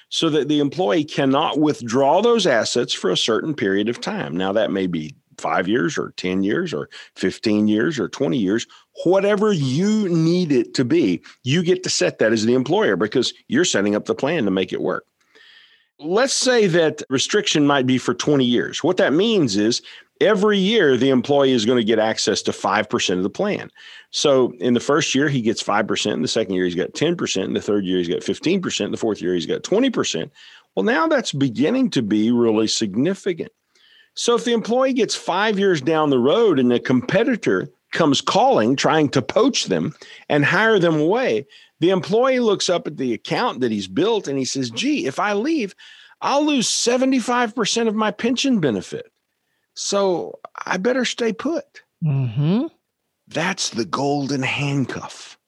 so 0.08 0.30
that 0.30 0.48
the 0.48 0.60
employee 0.60 1.04
cannot 1.04 1.58
withdraw 1.58 2.22
those 2.22 2.46
assets 2.46 2.92
for 2.92 3.10
a 3.10 3.16
certain 3.16 3.54
period 3.54 3.88
of 3.88 4.00
time. 4.00 4.36
Now, 4.36 4.52
that 4.52 4.70
may 4.70 4.86
be 4.86 5.14
five 5.38 5.66
years 5.66 5.98
or 5.98 6.12
10 6.16 6.42
years 6.44 6.72
or 6.72 6.88
15 7.16 7.68
years 7.68 7.98
or 7.98 8.08
20 8.08 8.38
years, 8.38 8.66
whatever 9.04 9.52
you 9.52 10.08
need 10.08 10.52
it 10.52 10.74
to 10.74 10.84
be, 10.84 11.20
you 11.42 11.62
get 11.62 11.82
to 11.82 11.90
set 11.90 12.18
that 12.18 12.32
as 12.32 12.44
the 12.44 12.54
employer 12.54 12.96
because 12.96 13.34
you're 13.48 13.64
setting 13.64 13.94
up 13.94 14.04
the 14.04 14.14
plan 14.14 14.44
to 14.44 14.50
make 14.50 14.72
it 14.72 14.80
work. 14.80 15.04
Let's 16.00 16.34
say 16.34 16.66
that 16.68 17.02
restriction 17.08 17.66
might 17.66 17.86
be 17.86 17.98
for 17.98 18.14
20 18.14 18.44
years. 18.44 18.82
What 18.82 18.96
that 18.96 19.12
means 19.12 19.56
is 19.56 19.80
every 20.20 20.58
year 20.58 20.96
the 20.96 21.10
employee 21.10 21.52
is 21.52 21.66
going 21.66 21.78
to 21.78 21.84
get 21.84 21.98
access 21.98 22.42
to 22.42 22.50
5% 22.50 23.16
of 23.16 23.22
the 23.22 23.30
plan. 23.30 23.70
So 24.10 24.52
in 24.58 24.74
the 24.74 24.80
first 24.80 25.14
year, 25.14 25.28
he 25.28 25.40
gets 25.40 25.62
5%. 25.62 26.12
In 26.12 26.22
the 26.22 26.28
second 26.28 26.54
year, 26.54 26.64
he's 26.64 26.74
got 26.74 26.92
10%. 26.92 27.44
In 27.44 27.52
the 27.52 27.60
third 27.60 27.84
year, 27.84 27.98
he's 27.98 28.08
got 28.08 28.20
15%. 28.20 28.84
In 28.84 28.90
the 28.90 28.96
fourth 28.96 29.20
year, 29.20 29.34
he's 29.34 29.46
got 29.46 29.62
20%. 29.62 30.30
Well, 30.74 30.84
now 30.84 31.06
that's 31.06 31.32
beginning 31.32 31.90
to 31.90 32.02
be 32.02 32.30
really 32.30 32.66
significant. 32.66 33.52
So 34.14 34.34
if 34.34 34.44
the 34.44 34.52
employee 34.52 34.92
gets 34.92 35.14
five 35.14 35.58
years 35.58 35.80
down 35.80 36.10
the 36.10 36.18
road 36.18 36.58
and 36.58 36.72
a 36.72 36.78
competitor 36.78 37.68
comes 37.92 38.20
calling, 38.20 38.76
trying 38.76 39.08
to 39.10 39.22
poach 39.22 39.64
them 39.64 39.94
and 40.28 40.44
hire 40.44 40.78
them 40.78 41.00
away, 41.00 41.46
the 41.80 41.90
employee 41.90 42.40
looks 42.40 42.68
up 42.68 42.86
at 42.86 42.96
the 42.96 43.12
account 43.12 43.60
that 43.60 43.72
he's 43.72 43.88
built 43.88 44.28
and 44.28 44.38
he 44.38 44.44
says, 44.44 44.70
gee, 44.70 45.06
if 45.06 45.18
I 45.18 45.32
leave, 45.32 45.74
I'll 46.20 46.46
lose 46.46 46.68
75% 46.68 47.88
of 47.88 47.94
my 47.94 48.10
pension 48.10 48.60
benefit. 48.60 49.06
So 49.74 50.38
I 50.66 50.76
better 50.76 51.04
stay 51.04 51.32
put. 51.32 51.82
Mm-hmm. 52.02 52.66
That's 53.28 53.70
the 53.70 53.84
golden 53.84 54.42
handcuff. 54.42 55.38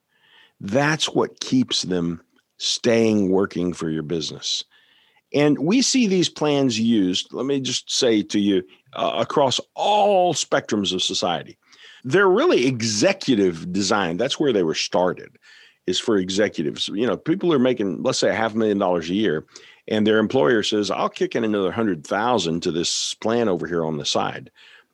That's 0.61 1.09
what 1.11 1.41
keeps 1.41 1.83
them 1.83 2.23
staying 2.59 3.31
working 3.31 3.73
for 3.73 3.91
your 3.91 4.03
business. 4.03 4.65
And 5.35 5.59
we 5.59 5.83
see 5.83 6.07
these 6.07 6.29
plans 6.29 6.79
used, 6.81 7.33
let 7.33 7.47
me 7.47 7.61
just 7.61 7.91
say 7.91 8.23
to 8.23 8.39
you, 8.39 8.63
uh, 8.95 9.17
across 9.19 9.61
all 9.75 10.35
spectrums 10.35 10.95
of 10.95 11.03
society. 11.03 11.59
They're 12.05 12.29
really 12.29 12.67
executive 12.67 13.73
design. 13.73 14.17
That's 14.17 14.39
where 14.41 14.53
they 14.53 14.63
were 14.63 14.75
started 14.75 15.37
is 15.87 15.99
for 15.99 16.17
executives. 16.17 16.89
You 16.89 17.07
know, 17.07 17.17
people 17.17 17.53
are 17.53 17.59
making, 17.59 18.03
let's 18.03 18.19
say, 18.19 18.31
a 18.31 18.35
half 18.35 18.55
a 18.55 18.57
million 18.57 18.79
dollars 18.79 19.11
a 19.11 19.15
year, 19.15 19.45
and 19.89 20.07
their 20.07 20.19
employer 20.19 20.63
says, 20.63 20.91
"I'll 20.91 21.09
kick 21.09 21.35
in 21.35 21.45
another 21.45 21.73
hundred 21.73 22.07
thousand 22.07 22.63
to 22.63 22.73
this 22.73 23.15
plan 23.15 23.49
over 23.49 23.67
here 23.67 23.85
on 23.85 23.99
the 23.99 24.05
side, 24.05 24.51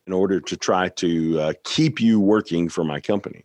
in 0.07 0.13
order 0.13 0.41
to 0.41 0.57
try 0.57 0.89
to 0.89 1.41
uh, 1.41 1.53
keep 1.65 2.01
you 2.01 2.21
working 2.21 2.69
for 2.69 2.85
my 2.85 3.01
company." 3.01 3.45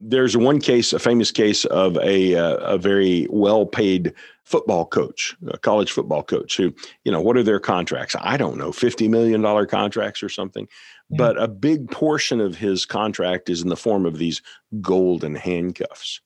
There's 0.00 0.36
one 0.36 0.60
case, 0.60 0.92
a 0.92 0.98
famous 0.98 1.30
case 1.30 1.64
of 1.66 1.96
a 1.98 2.36
uh, 2.36 2.56
a 2.56 2.78
very 2.78 3.26
well 3.30 3.64
paid 3.64 4.12
football 4.44 4.84
coach, 4.84 5.34
a 5.48 5.56
college 5.56 5.90
football 5.90 6.22
coach, 6.22 6.56
who, 6.56 6.74
you 7.04 7.12
know, 7.12 7.20
what 7.20 7.36
are 7.38 7.42
their 7.42 7.60
contracts? 7.60 8.14
I 8.20 8.36
don't 8.36 8.58
know, 8.58 8.72
fifty 8.72 9.08
million 9.08 9.40
dollar 9.40 9.66
contracts 9.66 10.22
or 10.22 10.28
something. 10.28 10.68
Yeah. 11.08 11.16
But 11.18 11.42
a 11.42 11.48
big 11.48 11.90
portion 11.90 12.40
of 12.40 12.56
his 12.56 12.84
contract 12.86 13.48
is 13.48 13.62
in 13.62 13.68
the 13.68 13.76
form 13.76 14.04
of 14.04 14.18
these 14.18 14.42
golden 14.80 15.34
handcuffs. 15.34 16.20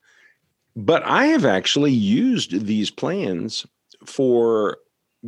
But 0.75 1.03
I 1.05 1.27
have 1.27 1.45
actually 1.45 1.93
used 1.93 2.67
these 2.67 2.91
plans 2.91 3.67
for 4.09 4.79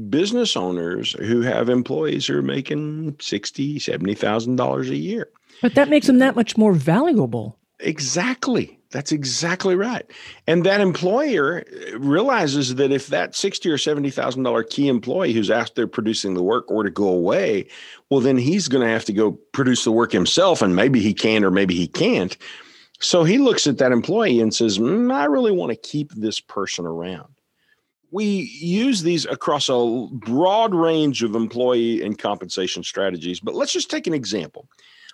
business 0.09 0.57
owners 0.57 1.13
who 1.15 1.43
have 1.43 1.69
employees 1.69 2.27
who 2.27 2.39
are 2.39 2.43
making 2.43 3.17
sixty, 3.21 3.79
seventy 3.79 4.15
thousand 4.15 4.57
dollars 4.57 4.91
a 4.91 4.97
year. 4.97 5.29
But 5.63 5.75
that 5.75 5.89
makes 5.89 6.07
them 6.07 6.19
that 6.19 6.37
much 6.37 6.57
more 6.57 6.73
valuable. 6.73 7.59
Exactly. 7.81 8.79
That's 8.91 9.13
exactly 9.13 9.77
right. 9.77 10.05
And 10.47 10.67
that 10.67 10.81
employer 10.81 11.65
realizes 11.97 12.75
that 12.75 12.91
if 12.91 13.07
that 13.09 13.37
sixty 13.37 13.71
or 13.71 13.79
seventy 13.79 14.11
thousand 14.11 14.43
dollar 14.43 14.65
key 14.65 14.89
employee 14.89 15.33
who's 15.33 15.51
out 15.51 15.75
there 15.77 15.87
producing 15.87 16.35
the 16.35 16.43
work 16.43 16.71
or 16.71 16.83
to 16.83 16.91
go 16.91 17.09
away, 17.09 17.69
well, 18.11 18.21
then 18.21 18.37
he's 18.37 18.69
going 18.69 18.85
to 18.85 18.93
have 18.93 19.05
to 19.05 19.13
go 19.13 19.33
produce 19.53 19.85
the 19.85 19.93
work 19.93 20.13
himself, 20.13 20.63
and 20.63 20.75
maybe 20.75 21.01
he 21.01 21.15
can 21.15 21.45
or 21.45 21.51
maybe 21.51 21.75
he 21.75 21.87
can't. 21.87 22.37
So 22.99 23.25
he 23.25 23.39
looks 23.39 23.67
at 23.67 23.79
that 23.79 23.93
employee 23.93 24.41
and 24.41 24.55
says, 24.55 24.79
mm, 24.79 25.13
I 25.13 25.25
really 25.25 25.53
want 25.53 25.71
to 25.71 25.77
keep 25.77 26.13
this 26.13 26.39
person 26.39 26.85
around. 26.85 27.33
We 28.13 28.25
use 28.25 29.03
these 29.03 29.25
across 29.27 29.69
a 29.69 30.09
broad 30.13 30.75
range 30.75 31.23
of 31.23 31.35
employee 31.35 32.03
and 32.03 32.19
compensation 32.19 32.83
strategies, 32.83 33.41
but 33.41 33.55
let's 33.55 33.73
just 33.73 33.91
take 33.91 34.07
an 34.07 34.15
example. 34.15 34.69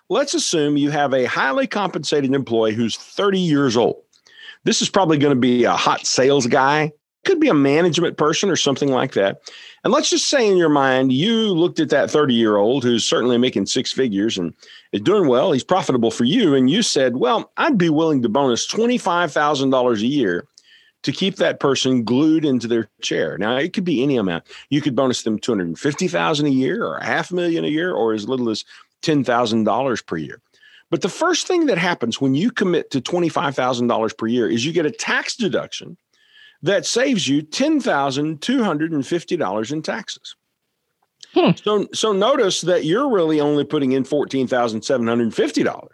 Let's 0.09 0.33
assume 0.33 0.77
you 0.77 0.89
have 0.89 1.13
a 1.13 1.25
highly 1.25 1.67
compensated 1.67 2.33
employee 2.33 2.73
who's 2.73 2.97
30 2.97 3.39
years 3.39 3.75
old. 3.75 4.01
This 4.63 4.81
is 4.81 4.89
probably 4.89 5.17
going 5.17 5.35
to 5.35 5.39
be 5.39 5.65
a 5.65 5.73
hot 5.73 6.05
sales 6.05 6.47
guy, 6.47 6.91
could 7.25 7.39
be 7.39 7.49
a 7.49 7.53
management 7.53 8.17
person 8.17 8.49
or 8.49 8.55
something 8.55 8.89
like 8.89 9.13
that. 9.13 9.41
And 9.83 9.91
let's 9.91 10.09
just 10.09 10.29
say 10.29 10.49
in 10.49 10.57
your 10.57 10.69
mind, 10.69 11.11
you 11.11 11.53
looked 11.53 11.79
at 11.79 11.89
that 11.89 12.09
30 12.09 12.33
year 12.33 12.55
old 12.55 12.83
who's 12.83 13.03
certainly 13.03 13.37
making 13.37 13.65
six 13.65 13.91
figures 13.91 14.37
and 14.37 14.53
is 14.93 15.01
doing 15.01 15.27
well. 15.27 15.51
He's 15.51 15.63
profitable 15.63 16.09
for 16.09 16.23
you. 16.23 16.55
And 16.55 16.69
you 16.69 16.81
said, 16.81 17.17
well, 17.17 17.51
I'd 17.57 17.77
be 17.77 17.89
willing 17.89 18.21
to 18.23 18.29
bonus 18.29 18.65
$25,000 18.67 20.01
a 20.01 20.05
year 20.05 20.47
to 21.07 21.11
keep 21.13 21.37
that 21.37 21.59
person 21.61 22.03
glued 22.03 22.43
into 22.43 22.67
their 22.67 22.89
chair. 23.01 23.37
Now, 23.37 23.55
it 23.55 23.71
could 23.71 23.85
be 23.85 24.03
any 24.03 24.17
amount. 24.17 24.43
You 24.69 24.81
could 24.81 24.93
bonus 24.93 25.23
them 25.23 25.39
250,000 25.39 26.45
a 26.45 26.49
year 26.49 26.85
or 26.85 26.97
a 26.97 27.05
half 27.05 27.31
million 27.31 27.63
a 27.63 27.69
year 27.69 27.93
or 27.93 28.11
as 28.11 28.27
little 28.27 28.49
as 28.49 28.65
$10,000 29.03 30.05
per 30.05 30.17
year. 30.17 30.41
But 30.91 31.01
the 31.01 31.07
first 31.07 31.47
thing 31.47 31.67
that 31.67 31.77
happens 31.77 32.19
when 32.19 32.35
you 32.35 32.51
commit 32.51 32.91
to 32.91 32.99
$25,000 32.99 34.17
per 34.17 34.27
year 34.27 34.49
is 34.49 34.65
you 34.65 34.73
get 34.73 34.85
a 34.85 34.91
tax 34.91 35.37
deduction 35.37 35.95
that 36.61 36.85
saves 36.85 37.25
you 37.25 37.41
$10,250 37.41 39.71
in 39.71 39.81
taxes. 39.81 40.35
Hmm. 41.33 41.51
So, 41.55 41.87
so 41.93 42.11
notice 42.11 42.59
that 42.61 42.83
you're 42.83 43.09
really 43.09 43.39
only 43.39 43.63
putting 43.63 43.93
in 43.93 44.03
$14,750 44.03 45.87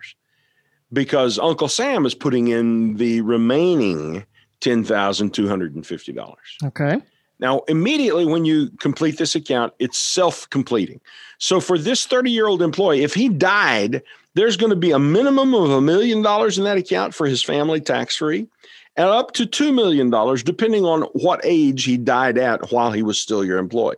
because 0.91 1.37
Uncle 1.37 1.67
Sam 1.67 2.07
is 2.07 2.15
putting 2.15 2.47
in 2.47 2.95
the 2.95 3.21
remaining 3.21 4.25
$10,250. 4.63 6.35
Okay. 6.63 7.01
Now, 7.39 7.59
immediately 7.67 8.25
when 8.25 8.45
you 8.45 8.69
complete 8.79 9.17
this 9.17 9.35
account, 9.35 9.73
it's 9.79 9.97
self 9.97 10.49
completing. 10.49 11.01
So, 11.39 11.59
for 11.59 11.77
this 11.77 12.05
30 12.05 12.31
year 12.31 12.47
old 12.47 12.61
employee, 12.61 13.03
if 13.03 13.13
he 13.13 13.27
died, 13.27 14.01
there's 14.35 14.57
going 14.57 14.69
to 14.69 14.75
be 14.75 14.91
a 14.91 14.99
minimum 14.99 15.53
of 15.53 15.69
a 15.71 15.81
million 15.81 16.21
dollars 16.21 16.57
in 16.57 16.63
that 16.63 16.77
account 16.77 17.13
for 17.13 17.27
his 17.27 17.43
family 17.43 17.81
tax 17.81 18.15
free 18.15 18.47
and 18.95 19.07
up 19.07 19.33
to 19.33 19.45
$2 19.45 19.73
million, 19.73 20.09
depending 20.43 20.85
on 20.85 21.01
what 21.13 21.41
age 21.43 21.83
he 21.83 21.97
died 21.97 22.37
at 22.37 22.71
while 22.71 22.91
he 22.91 23.03
was 23.03 23.19
still 23.19 23.43
your 23.43 23.57
employee. 23.57 23.97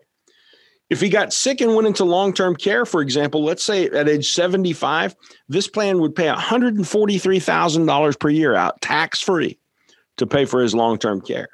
If 0.89 1.01
he 1.01 1.09
got 1.09 1.33
sick 1.33 1.61
and 1.61 1.75
went 1.75 1.87
into 1.87 2.05
long 2.05 2.33
term 2.33 2.55
care, 2.55 2.85
for 2.85 3.01
example, 3.01 3.43
let's 3.43 3.63
say 3.63 3.87
at 3.87 4.07
age 4.07 4.31
75, 4.31 5.15
this 5.49 5.67
plan 5.67 5.99
would 5.99 6.15
pay 6.15 6.27
$143,000 6.27 8.19
per 8.19 8.29
year 8.29 8.55
out 8.55 8.81
tax 8.81 9.21
free 9.21 9.59
to 10.17 10.27
pay 10.27 10.45
for 10.45 10.61
his 10.61 10.75
long 10.75 10.97
term 10.97 11.21
care. 11.21 11.49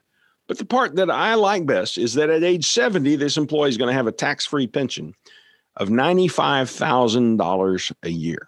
But 0.47 0.57
the 0.57 0.65
part 0.65 0.95
that 0.95 1.09
I 1.09 1.35
like 1.35 1.65
best 1.65 1.97
is 1.97 2.15
that 2.15 2.29
at 2.29 2.43
age 2.43 2.69
70, 2.69 3.15
this 3.15 3.37
employee 3.37 3.69
is 3.69 3.77
going 3.77 3.87
to 3.87 3.93
have 3.93 4.07
a 4.07 4.11
tax 4.11 4.45
free 4.45 4.67
pension 4.67 5.13
of 5.77 5.89
$95,000 5.89 7.91
a 8.03 8.09
year. 8.09 8.47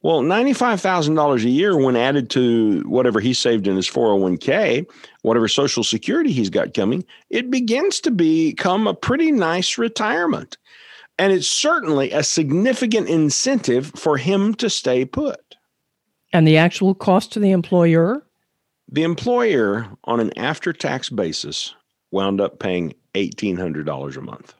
Well, 0.00 0.22
$95,000 0.22 1.44
a 1.44 1.48
year, 1.48 1.76
when 1.76 1.96
added 1.96 2.30
to 2.30 2.82
whatever 2.86 3.18
he 3.18 3.34
saved 3.34 3.66
in 3.66 3.74
his 3.74 3.90
401k, 3.90 4.86
whatever 5.22 5.48
Social 5.48 5.82
Security 5.82 6.30
he's 6.30 6.50
got 6.50 6.72
coming, 6.72 7.04
it 7.30 7.50
begins 7.50 7.98
to 8.00 8.12
become 8.12 8.86
a 8.86 8.94
pretty 8.94 9.32
nice 9.32 9.76
retirement. 9.76 10.56
And 11.18 11.32
it's 11.32 11.48
certainly 11.48 12.12
a 12.12 12.22
significant 12.22 13.08
incentive 13.08 13.90
for 13.96 14.16
him 14.16 14.54
to 14.54 14.70
stay 14.70 15.04
put. 15.04 15.56
And 16.32 16.46
the 16.46 16.58
actual 16.58 16.94
cost 16.94 17.32
to 17.32 17.40
the 17.40 17.50
employer? 17.50 18.24
The 18.90 19.02
employer, 19.02 19.86
on 20.04 20.20
an 20.20 20.36
after 20.38 20.72
tax 20.72 21.10
basis, 21.10 21.74
wound 22.10 22.40
up 22.40 22.58
paying 22.58 22.94
$1,800 23.14 24.16
a 24.16 24.20
month. 24.20 24.54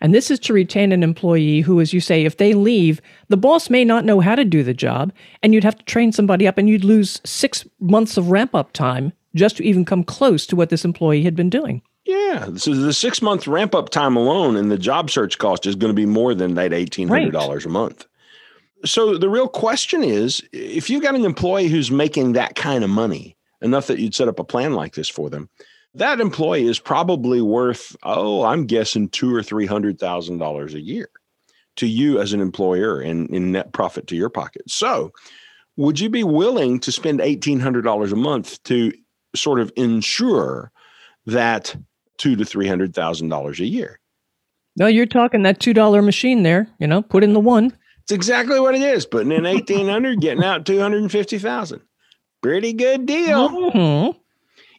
And 0.00 0.14
this 0.14 0.30
is 0.30 0.38
to 0.40 0.52
retain 0.52 0.92
an 0.92 1.02
employee 1.02 1.62
who, 1.62 1.80
as 1.80 1.94
you 1.94 2.00
say, 2.00 2.24
if 2.24 2.36
they 2.36 2.52
leave, 2.52 3.00
the 3.28 3.36
boss 3.36 3.70
may 3.70 3.84
not 3.84 4.04
know 4.04 4.20
how 4.20 4.34
to 4.34 4.44
do 4.44 4.62
the 4.62 4.74
job, 4.74 5.12
and 5.42 5.54
you'd 5.54 5.64
have 5.64 5.78
to 5.78 5.84
train 5.86 6.12
somebody 6.12 6.46
up, 6.46 6.58
and 6.58 6.68
you'd 6.68 6.84
lose 6.84 7.20
six 7.24 7.66
months 7.80 8.18
of 8.18 8.30
ramp 8.30 8.54
up 8.54 8.72
time 8.72 9.12
just 9.34 9.56
to 9.56 9.64
even 9.64 9.84
come 9.84 10.04
close 10.04 10.46
to 10.46 10.56
what 10.56 10.68
this 10.68 10.84
employee 10.84 11.22
had 11.22 11.34
been 11.34 11.50
doing. 11.50 11.80
Yeah. 12.04 12.50
So 12.56 12.74
the 12.74 12.92
six 12.92 13.20
month 13.20 13.46
ramp 13.46 13.74
up 13.74 13.90
time 13.90 14.16
alone 14.16 14.56
and 14.56 14.70
the 14.70 14.78
job 14.78 15.10
search 15.10 15.38
cost 15.38 15.66
is 15.66 15.74
going 15.74 15.90
to 15.90 15.94
be 15.94 16.06
more 16.06 16.34
than 16.34 16.54
that 16.54 16.70
$1,800 16.70 17.32
right. 17.34 17.64
a 17.64 17.68
month. 17.68 18.06
So 18.84 19.18
the 19.18 19.28
real 19.28 19.48
question 19.48 20.04
is 20.04 20.42
if 20.52 20.88
you've 20.88 21.02
got 21.02 21.16
an 21.16 21.24
employee 21.24 21.68
who's 21.68 21.90
making 21.90 22.34
that 22.34 22.54
kind 22.54 22.84
of 22.84 22.90
money, 22.90 23.35
enough 23.62 23.86
that 23.86 23.98
you'd 23.98 24.14
set 24.14 24.28
up 24.28 24.38
a 24.38 24.44
plan 24.44 24.74
like 24.74 24.94
this 24.94 25.08
for 25.08 25.30
them, 25.30 25.48
that 25.94 26.20
employee 26.20 26.66
is 26.66 26.78
probably 26.78 27.40
worth, 27.40 27.96
oh, 28.02 28.44
I'm 28.44 28.66
guessing 28.66 29.08
two 29.08 29.34
or 29.34 29.42
three 29.42 29.66
hundred 29.66 29.98
thousand 29.98 30.38
dollars 30.38 30.74
a 30.74 30.80
year 30.80 31.08
to 31.76 31.86
you 31.86 32.20
as 32.20 32.32
an 32.32 32.40
employer 32.40 33.00
and 33.00 33.28
in 33.30 33.52
net 33.52 33.72
profit 33.72 34.06
to 34.08 34.16
your 34.16 34.30
pocket. 34.30 34.62
So 34.68 35.12
would 35.76 36.00
you 36.00 36.08
be 36.08 36.24
willing 36.24 36.80
to 36.80 36.92
spend 36.92 37.20
eighteen 37.20 37.60
hundred 37.60 37.82
dollars 37.82 38.12
a 38.12 38.16
month 38.16 38.62
to 38.64 38.92
sort 39.34 39.60
of 39.60 39.72
ensure 39.76 40.70
that 41.26 41.76
two 42.18 42.36
to 42.36 42.44
three 42.44 42.68
hundred 42.68 42.94
thousand 42.94 43.28
dollars 43.28 43.60
a 43.60 43.66
year? 43.66 44.00
No, 44.78 44.86
you're 44.86 45.06
talking 45.06 45.42
that 45.42 45.60
two 45.60 45.72
dollar 45.72 46.02
machine 46.02 46.42
there. 46.42 46.68
You 46.78 46.86
know, 46.86 47.02
put 47.02 47.24
in 47.24 47.32
the 47.32 47.40
one. 47.40 47.76
It's 48.02 48.12
exactly 48.12 48.60
what 48.60 48.74
it 48.74 48.82
is. 48.82 49.06
Putting 49.06 49.32
in 49.32 49.46
eighteen 49.46 49.88
hundred, 49.88 50.20
getting 50.20 50.44
out 50.44 50.66
two 50.66 50.78
hundred 50.78 51.02
and 51.02 51.12
fifty 51.12 51.38
thousand. 51.38 51.80
Pretty 52.46 52.72
good 52.72 53.06
deal. 53.06 53.48
Mm-hmm. 53.48 54.18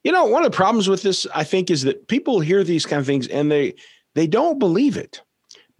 You 0.03 0.11
know, 0.11 0.25
one 0.25 0.45
of 0.45 0.51
the 0.51 0.55
problems 0.55 0.87
with 0.87 1.01
this, 1.01 1.27
I 1.35 1.43
think, 1.43 1.69
is 1.69 1.83
that 1.83 2.07
people 2.07 2.39
hear 2.39 2.63
these 2.63 2.85
kind 2.85 2.99
of 2.99 3.05
things 3.05 3.27
and 3.27 3.51
they 3.51 3.75
they 4.15 4.25
don't 4.25 4.57
believe 4.57 4.95
it 4.95 5.21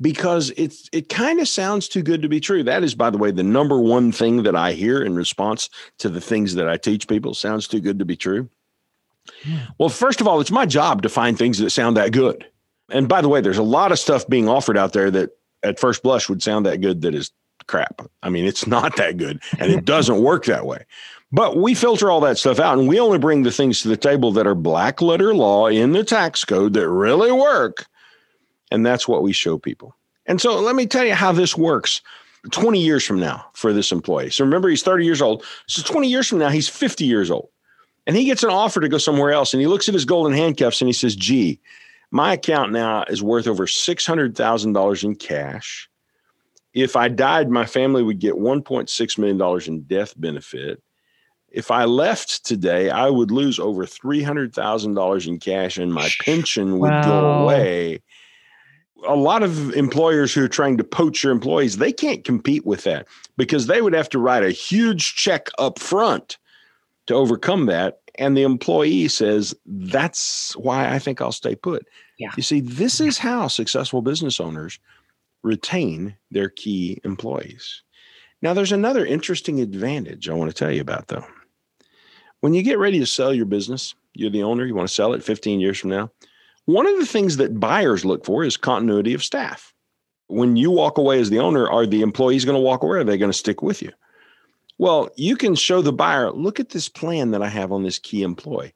because 0.01 0.51
it's 0.57 0.89
it 0.91 1.09
kind 1.09 1.39
of 1.39 1.47
sounds 1.47 1.87
too 1.87 2.03
good 2.03 2.21
to 2.21 2.29
be 2.29 2.39
true. 2.39 2.63
That 2.63 2.83
is, 2.83 2.93
by 2.93 3.09
the 3.09 3.17
way, 3.17 3.31
the 3.31 3.43
number 3.43 3.79
one 3.79 4.11
thing 4.11 4.43
that 4.43 4.55
I 4.55 4.73
hear 4.73 5.01
in 5.01 5.15
response 5.15 5.69
to 5.99 6.09
the 6.09 6.21
things 6.21 6.55
that 6.55 6.67
I 6.67 6.77
teach 6.77 7.07
people. 7.07 7.33
Sounds 7.33 7.67
too 7.67 7.79
good 7.79 7.99
to 7.99 8.05
be 8.05 8.15
true. 8.15 8.49
Yeah. 9.45 9.67
Well, 9.77 9.89
first 9.89 10.21
of 10.21 10.27
all, 10.27 10.39
it's 10.39 10.51
my 10.51 10.65
job 10.65 11.01
to 11.03 11.09
find 11.09 11.37
things 11.37 11.57
that 11.59 11.69
sound 11.69 11.97
that 11.97 12.11
good. 12.11 12.45
And 12.89 13.07
by 13.07 13.21
the 13.21 13.29
way, 13.29 13.41
there's 13.41 13.57
a 13.57 13.63
lot 13.63 13.91
of 13.91 13.99
stuff 13.99 14.27
being 14.27 14.47
offered 14.47 14.77
out 14.77 14.93
there 14.93 15.11
that 15.11 15.31
at 15.63 15.79
first 15.79 16.03
blush 16.03 16.29
would 16.29 16.43
sound 16.43 16.65
that 16.65 16.81
good 16.81 17.01
that 17.01 17.15
is 17.15 17.31
crap. 17.67 18.01
I 18.23 18.29
mean, 18.29 18.45
it's 18.45 18.67
not 18.67 18.95
that 18.95 19.17
good 19.17 19.41
and 19.59 19.71
it 19.71 19.85
doesn't 19.85 20.21
work 20.21 20.45
that 20.45 20.65
way. 20.65 20.85
But 21.31 21.57
we 21.57 21.73
filter 21.73 22.09
all 22.09 22.21
that 22.21 22.37
stuff 22.37 22.59
out 22.59 22.77
and 22.77 22.87
we 22.87 22.99
only 22.99 23.17
bring 23.17 23.43
the 23.43 23.51
things 23.51 23.81
to 23.81 23.89
the 23.89 23.97
table 23.97 24.31
that 24.33 24.47
are 24.47 24.55
black 24.55 25.01
letter 25.01 25.33
law 25.33 25.67
in 25.67 25.91
the 25.91 26.03
tax 26.03 26.45
code 26.45 26.73
that 26.73 26.89
really 26.89 27.31
work. 27.31 27.85
And 28.71 28.85
that's 28.85 29.07
what 29.07 29.23
we 29.23 29.33
show 29.33 29.57
people. 29.57 29.95
And 30.25 30.39
so 30.39 30.59
let 30.59 30.75
me 30.75 30.85
tell 30.85 31.05
you 31.05 31.13
how 31.13 31.31
this 31.31 31.57
works 31.57 32.01
20 32.51 32.79
years 32.79 33.03
from 33.03 33.19
now 33.19 33.45
for 33.53 33.73
this 33.73 33.91
employee. 33.91 34.29
So 34.29 34.43
remember, 34.43 34.69
he's 34.69 34.83
30 34.83 35.05
years 35.05 35.21
old. 35.21 35.43
So 35.67 35.81
20 35.81 36.07
years 36.07 36.27
from 36.27 36.39
now, 36.39 36.49
he's 36.49 36.69
50 36.69 37.05
years 37.05 37.29
old. 37.29 37.49
And 38.05 38.15
he 38.15 38.23
gets 38.23 38.43
an 38.43 38.49
offer 38.49 38.79
to 38.79 38.87
go 38.87 38.97
somewhere 38.97 39.31
else. 39.31 39.53
And 39.53 39.59
he 39.59 39.67
looks 39.67 39.89
at 39.89 39.93
his 39.93 40.05
golden 40.05 40.33
handcuffs 40.33 40.79
and 40.79 40.87
he 40.87 40.93
says, 40.93 41.15
gee, 41.15 41.59
my 42.09 42.33
account 42.33 42.71
now 42.71 43.03
is 43.09 43.21
worth 43.21 43.47
over 43.47 43.65
$600,000 43.65 45.03
in 45.03 45.15
cash. 45.15 45.89
If 46.73 46.95
I 46.95 47.09
died, 47.09 47.49
my 47.49 47.65
family 47.65 48.03
would 48.03 48.19
get 48.19 48.35
$1.6 48.35 49.17
million 49.17 49.63
in 49.67 49.81
death 49.83 50.13
benefit 50.17 50.81
if 51.49 51.71
I 51.71 51.85
left 51.85 52.45
today, 52.45 52.89
I 52.89 53.09
would 53.09 53.31
lose 53.31 53.59
over 53.59 53.85
$300,000 53.85 55.27
in 55.27 55.39
cash 55.39 55.77
and 55.77 55.93
my 55.93 56.09
pension 56.21 56.79
would 56.79 56.91
wow. 56.91 57.03
go 57.03 57.43
away. 57.43 58.01
A 59.07 59.15
lot 59.15 59.43
of 59.43 59.73
employers 59.73 60.33
who 60.33 60.43
are 60.43 60.49
trying 60.49 60.77
to 60.77 60.83
poach 60.83 61.23
your 61.23 61.31
employees, 61.31 61.77
they 61.77 61.93
can't 61.93 62.23
compete 62.23 62.65
with 62.65 62.83
that 62.83 63.07
because 63.37 63.67
they 63.67 63.81
would 63.81 63.93
have 63.93 64.09
to 64.09 64.19
write 64.19 64.43
a 64.43 64.51
huge 64.51 65.15
check 65.15 65.49
up 65.57 65.79
front 65.79 66.37
to 67.05 67.13
overcome 67.13 67.67
that. 67.67 68.01
And 68.15 68.35
the 68.35 68.43
employee 68.43 69.07
says, 69.07 69.55
That's 69.65 70.55
why 70.57 70.91
I 70.91 70.99
think 70.99 71.21
I'll 71.21 71.31
stay 71.31 71.55
put. 71.55 71.87
Yeah. 72.17 72.31
You 72.35 72.43
see, 72.43 72.59
this 72.59 72.99
is 72.99 73.19
how 73.19 73.47
successful 73.47 74.01
business 74.01 74.39
owners 74.39 74.79
retain 75.43 76.15
their 76.31 76.49
key 76.49 76.99
employees. 77.03 77.83
Now, 78.41 78.53
there's 78.53 78.71
another 78.71 79.05
interesting 79.05 79.61
advantage 79.61 80.29
I 80.29 80.33
want 80.33 80.49
to 80.49 80.55
tell 80.55 80.71
you 80.71 80.81
about, 80.81 81.07
though. 81.07 81.25
When 82.41 82.53
you 82.53 82.61
get 82.61 82.79
ready 82.79 82.99
to 82.99 83.05
sell 83.05 83.33
your 83.33 83.45
business, 83.45 83.95
you're 84.13 84.29
the 84.29 84.43
owner, 84.43 84.65
you 84.65 84.75
want 84.75 84.87
to 84.87 84.93
sell 84.93 85.13
it 85.13 85.23
15 85.23 85.59
years 85.59 85.79
from 85.79 85.89
now. 85.89 86.11
One 86.65 86.85
of 86.85 86.97
the 86.99 87.05
things 87.05 87.37
that 87.37 87.59
buyers 87.59 88.05
look 88.05 88.25
for 88.25 88.43
is 88.43 88.57
continuity 88.57 89.13
of 89.13 89.23
staff. 89.23 89.73
When 90.27 90.57
you 90.57 90.69
walk 90.69 90.97
away 90.97 91.19
as 91.19 91.29
the 91.29 91.39
owner, 91.39 91.69
are 91.69 91.85
the 91.85 92.01
employees 92.01 92.45
going 92.45 92.57
to 92.57 92.61
walk 92.61 92.83
away? 92.83 92.97
Or 92.97 93.01
are 93.01 93.03
they 93.03 93.17
going 93.17 93.31
to 93.31 93.37
stick 93.37 93.61
with 93.61 93.81
you? 93.81 93.91
Well, 94.77 95.09
you 95.15 95.35
can 95.35 95.55
show 95.55 95.81
the 95.81 95.93
buyer, 95.93 96.31
look 96.31 96.59
at 96.59 96.69
this 96.69 96.89
plan 96.89 97.31
that 97.31 97.41
I 97.41 97.49
have 97.49 97.71
on 97.71 97.83
this 97.83 97.97
key 97.97 98.21
employee. 98.21 98.75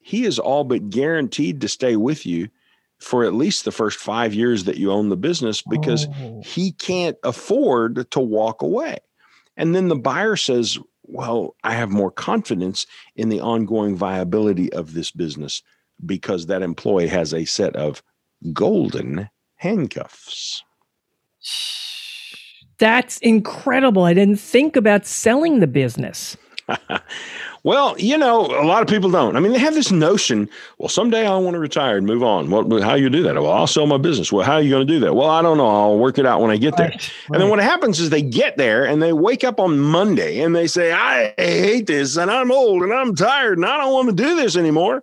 He 0.00 0.24
is 0.24 0.38
all 0.38 0.64
but 0.64 0.90
guaranteed 0.90 1.60
to 1.60 1.68
stay 1.68 1.96
with 1.96 2.26
you 2.26 2.48
for 2.98 3.24
at 3.24 3.34
least 3.34 3.64
the 3.64 3.72
first 3.72 3.98
five 3.98 4.32
years 4.32 4.64
that 4.64 4.78
you 4.78 4.90
own 4.90 5.10
the 5.10 5.16
business 5.16 5.62
because 5.62 6.06
oh. 6.06 6.40
he 6.44 6.72
can't 6.72 7.16
afford 7.22 8.10
to 8.10 8.20
walk 8.20 8.62
away. 8.62 8.98
And 9.56 9.74
then 9.74 9.88
the 9.88 9.96
buyer 9.96 10.36
says, 10.36 10.78
well, 11.08 11.54
I 11.64 11.74
have 11.74 11.90
more 11.90 12.10
confidence 12.10 12.86
in 13.14 13.28
the 13.28 13.40
ongoing 13.40 13.96
viability 13.96 14.72
of 14.72 14.92
this 14.92 15.10
business 15.10 15.62
because 16.04 16.46
that 16.46 16.62
employee 16.62 17.08
has 17.08 17.32
a 17.32 17.44
set 17.44 17.74
of 17.76 18.02
golden 18.52 19.30
handcuffs. 19.56 20.62
That's 22.78 23.18
incredible. 23.18 24.02
I 24.02 24.14
didn't 24.14 24.40
think 24.40 24.76
about 24.76 25.06
selling 25.06 25.60
the 25.60 25.66
business. 25.66 26.36
Well, 27.66 27.98
you 27.98 28.16
know, 28.16 28.46
a 28.46 28.62
lot 28.62 28.82
of 28.82 28.86
people 28.86 29.10
don't. 29.10 29.34
I 29.34 29.40
mean, 29.40 29.50
they 29.50 29.58
have 29.58 29.74
this 29.74 29.90
notion. 29.90 30.48
Well, 30.78 30.88
someday 30.88 31.26
I 31.26 31.36
want 31.36 31.54
to 31.54 31.58
retire 31.58 31.96
and 31.96 32.06
move 32.06 32.22
on. 32.22 32.48
Well, 32.48 32.80
how 32.80 32.94
you 32.94 33.10
do 33.10 33.24
that? 33.24 33.34
Well, 33.34 33.50
I'll 33.50 33.66
sell 33.66 33.88
my 33.88 33.96
business. 33.96 34.30
Well, 34.30 34.46
how 34.46 34.52
are 34.52 34.62
you 34.62 34.70
going 34.70 34.86
to 34.86 34.92
do 34.92 35.00
that? 35.00 35.14
Well, 35.14 35.28
I 35.28 35.42
don't 35.42 35.56
know. 35.56 35.66
I'll 35.66 35.98
work 35.98 36.16
it 36.18 36.26
out 36.26 36.40
when 36.40 36.52
I 36.52 36.58
get 36.58 36.76
there. 36.76 36.90
Right, 36.90 37.12
right. 37.28 37.32
And 37.32 37.42
then 37.42 37.50
what 37.50 37.58
happens 37.58 37.98
is 37.98 38.10
they 38.10 38.22
get 38.22 38.56
there 38.56 38.84
and 38.84 39.02
they 39.02 39.12
wake 39.12 39.42
up 39.42 39.58
on 39.58 39.80
Monday 39.80 40.42
and 40.42 40.54
they 40.54 40.68
say, 40.68 40.92
"I 40.92 41.34
hate 41.36 41.88
this, 41.88 42.16
and 42.16 42.30
I'm 42.30 42.52
old, 42.52 42.84
and 42.84 42.92
I'm 42.94 43.16
tired, 43.16 43.58
and 43.58 43.66
I 43.66 43.78
don't 43.78 43.92
want 43.92 44.16
to 44.16 44.24
do 44.24 44.36
this 44.36 44.56
anymore, 44.56 45.02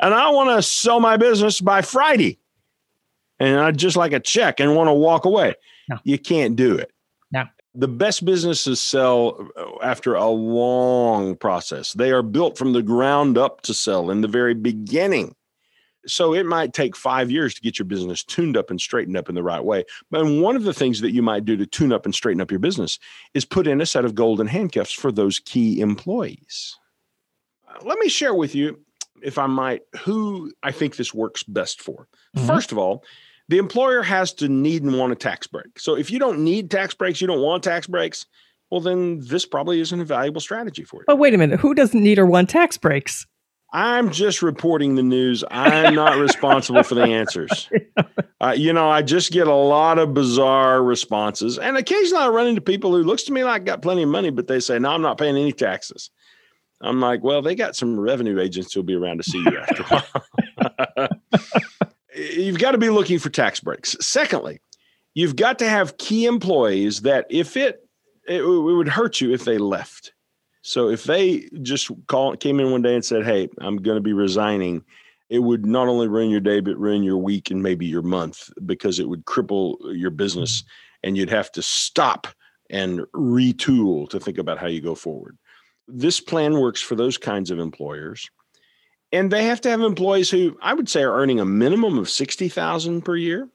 and 0.00 0.14
I 0.14 0.30
want 0.30 0.48
to 0.48 0.62
sell 0.62 1.00
my 1.00 1.18
business 1.18 1.60
by 1.60 1.82
Friday." 1.82 2.38
And 3.38 3.60
I 3.60 3.70
just 3.72 3.98
like 3.98 4.14
a 4.14 4.20
check 4.20 4.60
and 4.60 4.74
want 4.74 4.88
to 4.88 4.94
walk 4.94 5.26
away. 5.26 5.56
No. 5.90 5.98
You 6.04 6.18
can't 6.18 6.56
do 6.56 6.74
it 6.74 6.90
the 7.78 7.88
best 7.88 8.24
businesses 8.24 8.80
sell 8.80 9.48
uh, 9.56 9.84
after 9.84 10.16
a 10.16 10.26
long 10.28 11.36
process. 11.36 11.92
They 11.92 12.10
are 12.10 12.22
built 12.22 12.58
from 12.58 12.72
the 12.72 12.82
ground 12.82 13.38
up 13.38 13.60
to 13.62 13.72
sell 13.72 14.10
in 14.10 14.20
the 14.20 14.28
very 14.28 14.54
beginning. 14.54 15.36
So 16.04 16.34
it 16.34 16.44
might 16.44 16.72
take 16.72 16.96
five 16.96 17.30
years 17.30 17.54
to 17.54 17.60
get 17.60 17.78
your 17.78 17.86
business 17.86 18.24
tuned 18.24 18.56
up 18.56 18.70
and 18.70 18.80
straightened 18.80 19.16
up 19.16 19.28
in 19.28 19.36
the 19.36 19.44
right 19.44 19.62
way. 19.62 19.84
But 20.10 20.26
one 20.26 20.56
of 20.56 20.64
the 20.64 20.74
things 20.74 21.00
that 21.02 21.12
you 21.12 21.22
might 21.22 21.44
do 21.44 21.56
to 21.56 21.66
tune 21.66 21.92
up 21.92 22.04
and 22.04 22.12
straighten 22.14 22.40
up 22.40 22.50
your 22.50 22.58
business 22.58 22.98
is 23.32 23.44
put 23.44 23.68
in 23.68 23.80
a 23.80 23.86
set 23.86 24.04
of 24.04 24.16
golden 24.16 24.48
handcuffs 24.48 24.92
for 24.92 25.12
those 25.12 25.38
key 25.38 25.80
employees. 25.80 26.76
Uh, 27.68 27.78
let 27.84 27.98
me 28.00 28.08
share 28.08 28.34
with 28.34 28.56
you, 28.56 28.80
if 29.22 29.38
I 29.38 29.46
might, 29.46 29.82
who 30.00 30.52
I 30.64 30.72
think 30.72 30.96
this 30.96 31.14
works 31.14 31.44
best 31.44 31.80
for. 31.80 32.08
Mm-hmm. 32.36 32.46
First 32.46 32.72
of 32.72 32.78
all, 32.78 33.04
the 33.48 33.58
employer 33.58 34.02
has 34.02 34.32
to 34.34 34.48
need 34.48 34.82
and 34.82 34.98
want 34.98 35.12
a 35.12 35.16
tax 35.16 35.46
break. 35.46 35.78
So 35.78 35.96
if 35.96 36.10
you 36.10 36.18
don't 36.18 36.44
need 36.44 36.70
tax 36.70 36.94
breaks, 36.94 37.20
you 37.20 37.26
don't 37.26 37.40
want 37.40 37.64
tax 37.64 37.86
breaks, 37.86 38.26
well, 38.70 38.80
then 38.80 39.20
this 39.20 39.46
probably 39.46 39.80
isn't 39.80 40.00
a 40.00 40.04
valuable 40.04 40.40
strategy 40.40 40.84
for 40.84 41.00
you. 41.00 41.04
But 41.06 41.18
wait 41.18 41.34
a 41.34 41.38
minute, 41.38 41.60
who 41.60 41.74
doesn't 41.74 42.02
need 42.02 42.18
or 42.18 42.26
want 42.26 42.50
tax 42.50 42.76
breaks? 42.76 43.26
I'm 43.72 44.10
just 44.10 44.42
reporting 44.42 44.94
the 44.94 45.02
news. 45.02 45.44
I'm 45.50 45.94
not 45.94 46.16
responsible 46.18 46.82
for 46.82 46.94
the 46.94 47.04
answers. 47.04 47.68
Uh, 48.40 48.54
you 48.56 48.72
know, 48.72 48.88
I 48.88 49.02
just 49.02 49.32
get 49.32 49.48
a 49.48 49.52
lot 49.52 49.98
of 49.98 50.14
bizarre 50.14 50.80
responses, 50.80 51.58
and 51.58 51.76
occasionally 51.76 52.22
I 52.22 52.28
run 52.28 52.46
into 52.46 52.60
people 52.60 52.92
who 52.92 53.02
looks 53.02 53.24
to 53.24 53.32
me 53.32 53.42
like 53.42 53.64
got 53.64 53.82
plenty 53.82 54.04
of 54.04 54.10
money, 54.10 54.30
but 54.30 54.46
they 54.46 54.60
say, 54.60 54.78
"No, 54.78 54.90
I'm 54.90 55.02
not 55.02 55.18
paying 55.18 55.36
any 55.36 55.50
taxes." 55.50 56.10
I'm 56.80 57.00
like, 57.00 57.24
"Well, 57.24 57.42
they 57.42 57.56
got 57.56 57.74
some 57.74 57.98
revenue 57.98 58.38
agents 58.38 58.72
who'll 58.72 58.84
be 58.84 58.94
around 58.94 59.16
to 59.16 59.24
see 59.24 59.38
you 59.38 59.58
after 59.58 59.82
a 59.82 59.86
while." 59.86 61.08
you've 62.18 62.58
got 62.58 62.72
to 62.72 62.78
be 62.78 62.90
looking 62.90 63.18
for 63.18 63.30
tax 63.30 63.60
breaks. 63.60 63.96
Secondly, 64.00 64.60
you've 65.14 65.36
got 65.36 65.58
to 65.60 65.68
have 65.68 65.98
key 65.98 66.26
employees 66.26 67.02
that 67.02 67.26
if 67.30 67.56
it 67.56 67.88
it, 68.26 68.42
it 68.42 68.46
would 68.46 68.88
hurt 68.88 69.20
you 69.20 69.32
if 69.32 69.44
they 69.44 69.58
left. 69.58 70.12
So 70.62 70.88
if 70.88 71.04
they 71.04 71.48
just 71.62 71.90
call 72.08 72.36
came 72.36 72.60
in 72.60 72.70
one 72.70 72.82
day 72.82 72.94
and 72.94 73.04
said, 73.04 73.24
"Hey, 73.24 73.48
I'm 73.60 73.78
going 73.78 73.96
to 73.96 74.02
be 74.02 74.12
resigning," 74.12 74.84
it 75.30 75.40
would 75.40 75.66
not 75.66 75.88
only 75.88 76.08
ruin 76.08 76.30
your 76.30 76.40
day 76.40 76.60
but 76.60 76.78
ruin 76.78 77.02
your 77.02 77.16
week 77.16 77.50
and 77.50 77.62
maybe 77.62 77.86
your 77.86 78.02
month 78.02 78.50
because 78.66 78.98
it 78.98 79.08
would 79.08 79.24
cripple 79.24 79.76
your 79.96 80.10
business 80.10 80.64
and 81.02 81.16
you'd 81.16 81.30
have 81.30 81.50
to 81.52 81.62
stop 81.62 82.26
and 82.70 83.00
retool 83.14 84.08
to 84.10 84.20
think 84.20 84.38
about 84.38 84.58
how 84.58 84.66
you 84.66 84.80
go 84.80 84.94
forward. 84.94 85.38
This 85.86 86.20
plan 86.20 86.60
works 86.60 86.82
for 86.82 86.96
those 86.96 87.16
kinds 87.16 87.50
of 87.50 87.58
employers. 87.58 88.28
And 89.12 89.30
they 89.30 89.44
have 89.44 89.60
to 89.62 89.70
have 89.70 89.80
employees 89.80 90.30
who 90.30 90.56
I 90.60 90.74
would 90.74 90.88
say 90.88 91.02
are 91.02 91.14
earning 91.14 91.40
a 91.40 91.44
minimum 91.44 91.98
of 91.98 92.10
60,000 92.10 93.02
per 93.02 93.16
year. 93.16 93.48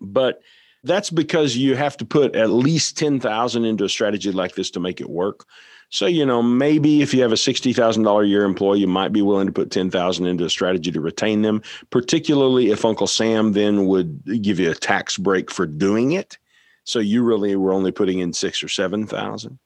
But 0.00 0.40
that's 0.84 1.10
because 1.10 1.56
you 1.56 1.76
have 1.76 1.96
to 1.98 2.04
put 2.04 2.34
at 2.34 2.50
least 2.50 2.96
10,000 2.98 3.64
into 3.64 3.84
a 3.84 3.88
strategy 3.88 4.32
like 4.32 4.54
this 4.54 4.70
to 4.72 4.80
make 4.80 5.00
it 5.00 5.10
work. 5.10 5.46
So, 5.90 6.06
you 6.06 6.26
know, 6.26 6.42
maybe 6.42 7.00
if 7.00 7.14
you 7.14 7.22
have 7.22 7.32
a 7.32 7.36
$60,000 7.36 8.22
a 8.22 8.26
year 8.26 8.44
employee, 8.44 8.80
you 8.80 8.86
might 8.86 9.12
be 9.12 9.22
willing 9.22 9.46
to 9.46 9.52
put 9.52 9.70
10,000 9.70 10.26
into 10.26 10.44
a 10.44 10.50
strategy 10.50 10.90
to 10.92 11.00
retain 11.00 11.42
them, 11.42 11.62
particularly 11.90 12.70
if 12.70 12.84
Uncle 12.84 13.06
Sam 13.06 13.52
then 13.52 13.86
would 13.86 14.42
give 14.42 14.60
you 14.60 14.70
a 14.70 14.74
tax 14.74 15.16
break 15.16 15.50
for 15.50 15.66
doing 15.66 16.12
it. 16.12 16.36
So 16.84 16.98
you 16.98 17.22
really 17.22 17.56
were 17.56 17.72
only 17.72 17.90
putting 17.90 18.18
in 18.18 18.32
6 18.32 18.62
or 18.62 18.68
7,000. 18.68 19.58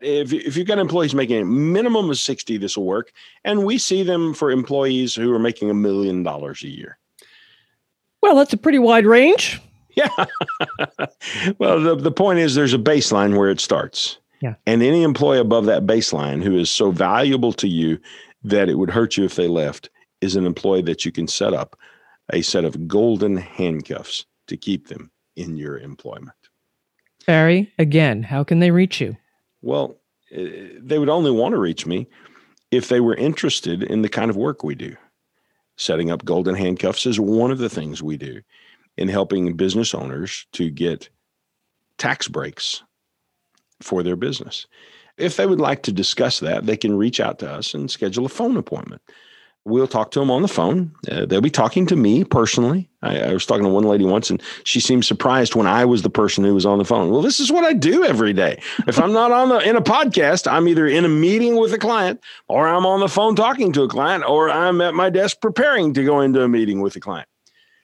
If, 0.00 0.32
if 0.32 0.56
you've 0.56 0.66
got 0.66 0.78
employees 0.78 1.14
making 1.14 1.40
a 1.40 1.44
minimum 1.44 2.10
of 2.10 2.18
60, 2.18 2.58
this 2.58 2.76
will 2.76 2.84
work. 2.84 3.12
And 3.44 3.64
we 3.64 3.78
see 3.78 4.02
them 4.02 4.34
for 4.34 4.50
employees 4.50 5.14
who 5.14 5.32
are 5.32 5.38
making 5.38 5.70
a 5.70 5.74
million 5.74 6.22
dollars 6.22 6.62
a 6.62 6.68
year. 6.68 6.98
Well, 8.22 8.36
that's 8.36 8.52
a 8.52 8.58
pretty 8.58 8.78
wide 8.78 9.06
range. 9.06 9.60
Yeah. 9.96 10.08
well, 11.58 11.80
the, 11.80 11.96
the 11.96 12.10
point 12.10 12.38
is 12.38 12.54
there's 12.54 12.74
a 12.74 12.78
baseline 12.78 13.38
where 13.38 13.50
it 13.50 13.60
starts. 13.60 14.18
Yeah. 14.40 14.54
And 14.66 14.82
any 14.82 15.02
employee 15.02 15.38
above 15.38 15.64
that 15.66 15.86
baseline 15.86 16.42
who 16.42 16.58
is 16.58 16.68
so 16.70 16.90
valuable 16.90 17.52
to 17.54 17.68
you 17.68 17.98
that 18.44 18.68
it 18.68 18.74
would 18.74 18.90
hurt 18.90 19.16
you 19.16 19.24
if 19.24 19.36
they 19.36 19.48
left 19.48 19.88
is 20.20 20.36
an 20.36 20.44
employee 20.44 20.82
that 20.82 21.04
you 21.04 21.12
can 21.12 21.26
set 21.26 21.54
up 21.54 21.78
a 22.32 22.42
set 22.42 22.64
of 22.64 22.88
golden 22.88 23.36
handcuffs 23.36 24.26
to 24.48 24.56
keep 24.56 24.88
them 24.88 25.10
in 25.36 25.56
your 25.56 25.78
employment. 25.78 26.36
Barry, 27.26 27.72
again, 27.78 28.22
how 28.22 28.44
can 28.44 28.60
they 28.60 28.70
reach 28.70 29.00
you? 29.00 29.16
Well, 29.62 29.96
eh, 30.32 30.68
they 30.78 30.98
would 30.98 31.08
only 31.08 31.30
want 31.30 31.52
to 31.52 31.58
reach 31.58 31.86
me 31.86 32.08
if 32.70 32.88
they 32.88 33.00
were 33.00 33.14
interested 33.14 33.82
in 33.82 34.02
the 34.02 34.08
kind 34.08 34.30
of 34.30 34.36
work 34.36 34.62
we 34.62 34.74
do. 34.74 34.96
Setting 35.76 36.10
up 36.10 36.24
golden 36.24 36.54
handcuffs 36.54 37.06
is 37.06 37.20
one 37.20 37.50
of 37.50 37.58
the 37.58 37.68
things 37.68 38.02
we 38.02 38.16
do 38.16 38.40
in 38.96 39.08
helping 39.08 39.56
business 39.56 39.94
owners 39.94 40.46
to 40.52 40.70
get 40.70 41.08
tax 41.98 42.28
breaks 42.28 42.82
for 43.82 44.02
their 44.02 44.16
business. 44.16 44.66
If 45.18 45.36
they 45.36 45.46
would 45.46 45.60
like 45.60 45.82
to 45.84 45.92
discuss 45.92 46.40
that, 46.40 46.66
they 46.66 46.76
can 46.76 46.96
reach 46.96 47.20
out 47.20 47.38
to 47.40 47.50
us 47.50 47.74
and 47.74 47.90
schedule 47.90 48.26
a 48.26 48.30
phone 48.30 48.56
appointment. 48.56 49.02
We'll 49.66 49.88
talk 49.88 50.12
to 50.12 50.20
them 50.20 50.30
on 50.30 50.42
the 50.42 50.48
phone. 50.48 50.92
Uh, 51.10 51.26
they'll 51.26 51.40
be 51.40 51.50
talking 51.50 51.86
to 51.86 51.96
me 51.96 52.22
personally. 52.22 52.88
I, 53.02 53.18
I, 53.18 53.32
was 53.32 53.44
talking 53.44 53.64
to 53.64 53.68
one 53.68 53.82
lady 53.82 54.04
once, 54.04 54.30
and 54.30 54.40
she 54.62 54.78
seemed 54.78 55.04
surprised 55.04 55.56
when 55.56 55.66
I 55.66 55.84
was 55.84 56.02
the 56.02 56.08
person 56.08 56.44
who 56.44 56.54
was 56.54 56.64
on 56.64 56.78
the 56.78 56.84
phone. 56.84 57.10
Well, 57.10 57.20
this 57.20 57.40
is 57.40 57.50
what 57.50 57.64
I 57.64 57.72
do 57.72 58.04
every 58.04 58.32
day. 58.32 58.62
If 58.86 59.00
I'm 59.00 59.12
not 59.12 59.32
on 59.32 59.48
the 59.48 59.58
in 59.58 59.74
a 59.74 59.80
podcast, 59.80 60.48
I'm 60.48 60.68
either 60.68 60.86
in 60.86 61.04
a 61.04 61.08
meeting 61.08 61.56
with 61.56 61.72
a 61.72 61.78
client, 61.78 62.20
or 62.46 62.68
I'm 62.68 62.86
on 62.86 63.00
the 63.00 63.08
phone 63.08 63.34
talking 63.34 63.72
to 63.72 63.82
a 63.82 63.88
client, 63.88 64.22
or 64.22 64.48
I'm 64.48 64.80
at 64.80 64.94
my 64.94 65.10
desk 65.10 65.38
preparing 65.42 65.92
to 65.94 66.04
go 66.04 66.20
into 66.20 66.44
a 66.44 66.48
meeting 66.48 66.80
with 66.80 66.94
a 66.94 67.00
client. 67.00 67.28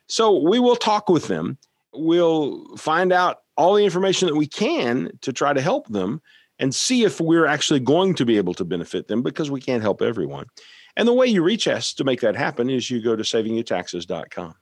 So 0.07 0.40
we 0.40 0.61
will 0.61 0.77
talk 0.77 1.09
with 1.09 1.27
them. 1.27 1.59
We'll 1.92 2.64
find 2.77 3.12
out 3.12 3.38
all 3.57 3.75
the 3.75 3.85
information 3.85 4.29
that 4.29 4.37
we 4.37 4.47
can 4.47 5.11
to 5.23 5.33
try 5.33 5.53
to 5.53 5.61
help 5.61 5.88
them 5.88 6.23
and 6.61 6.73
see 6.73 7.03
if 7.03 7.21
we're 7.21 7.47
actually 7.47 7.81
going 7.81 8.14
to 8.14 8.25
be 8.25 8.37
able 8.37 8.55
to 8.55 8.64
benefit 8.64 9.09
them 9.09 9.21
because 9.21 9.51
we 9.51 9.61
can't 9.61 9.83
help 9.83 10.01
everyone. 10.01 10.47
And 10.96 11.09
the 11.09 11.12
way 11.12 11.26
you 11.26 11.42
reach 11.42 11.66
us 11.68 11.94
to 11.94 12.05
make 12.05 12.20
that 12.20 12.37
happen 12.37 12.68
is 12.68 12.90
you 12.90 13.00
go 13.00 13.16
to 13.16 13.22
savingyoutaxes.com. 13.22 14.55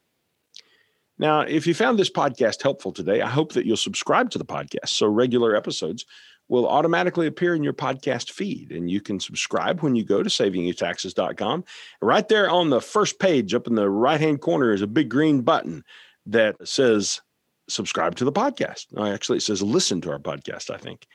Now, 1.17 1.41
if 1.41 1.67
you 1.67 1.73
found 1.73 1.99
this 1.99 2.09
podcast 2.09 2.63
helpful 2.63 2.91
today, 2.91 3.21
I 3.21 3.29
hope 3.29 3.53
that 3.53 3.65
you'll 3.65 3.77
subscribe 3.77 4.31
to 4.31 4.37
the 4.37 4.45
podcast 4.45 4.87
so 4.89 5.07
regular 5.07 5.55
episodes 5.55 6.05
will 6.47 6.67
automatically 6.67 7.27
appear 7.27 7.55
in 7.55 7.63
your 7.63 7.73
podcast 7.73 8.31
feed. 8.31 8.71
And 8.71 8.89
you 8.89 9.01
can 9.01 9.19
subscribe 9.19 9.81
when 9.81 9.95
you 9.95 10.03
go 10.03 10.23
to 10.23 10.29
savingyoutaxes.com. 10.29 11.63
Right 12.01 12.27
there 12.27 12.49
on 12.49 12.69
the 12.69 12.81
first 12.81 13.19
page, 13.19 13.53
up 13.53 13.67
in 13.67 13.75
the 13.75 13.89
right 13.89 14.19
hand 14.19 14.41
corner, 14.41 14.73
is 14.73 14.81
a 14.81 14.87
big 14.87 15.09
green 15.09 15.41
button 15.41 15.83
that 16.25 16.55
says 16.67 17.21
subscribe 17.69 18.15
to 18.15 18.25
the 18.25 18.31
podcast. 18.31 18.87
actually, 19.13 19.37
it 19.37 19.43
says 19.43 19.61
listen 19.61 20.01
to 20.01 20.11
our 20.11 20.19
podcast, 20.19 20.69
I 20.69 20.77
think. 20.77 21.07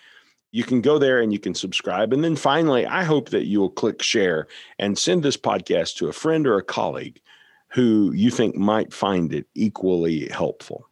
You 0.52 0.64
can 0.64 0.80
go 0.80 0.98
there 0.98 1.20
and 1.20 1.32
you 1.32 1.38
can 1.38 1.54
subscribe. 1.54 2.12
And 2.12 2.24
then 2.24 2.36
finally, 2.36 2.86
I 2.86 3.04
hope 3.04 3.30
that 3.30 3.46
you 3.46 3.60
will 3.60 3.70
click 3.70 4.02
share 4.02 4.46
and 4.78 4.98
send 4.98 5.22
this 5.22 5.36
podcast 5.36 5.96
to 5.96 6.08
a 6.08 6.12
friend 6.12 6.46
or 6.46 6.56
a 6.56 6.62
colleague 6.62 7.20
who 7.68 8.12
you 8.12 8.30
think 8.30 8.56
might 8.56 8.92
find 8.92 9.32
it 9.34 9.46
equally 9.54 10.28
helpful. 10.28 10.88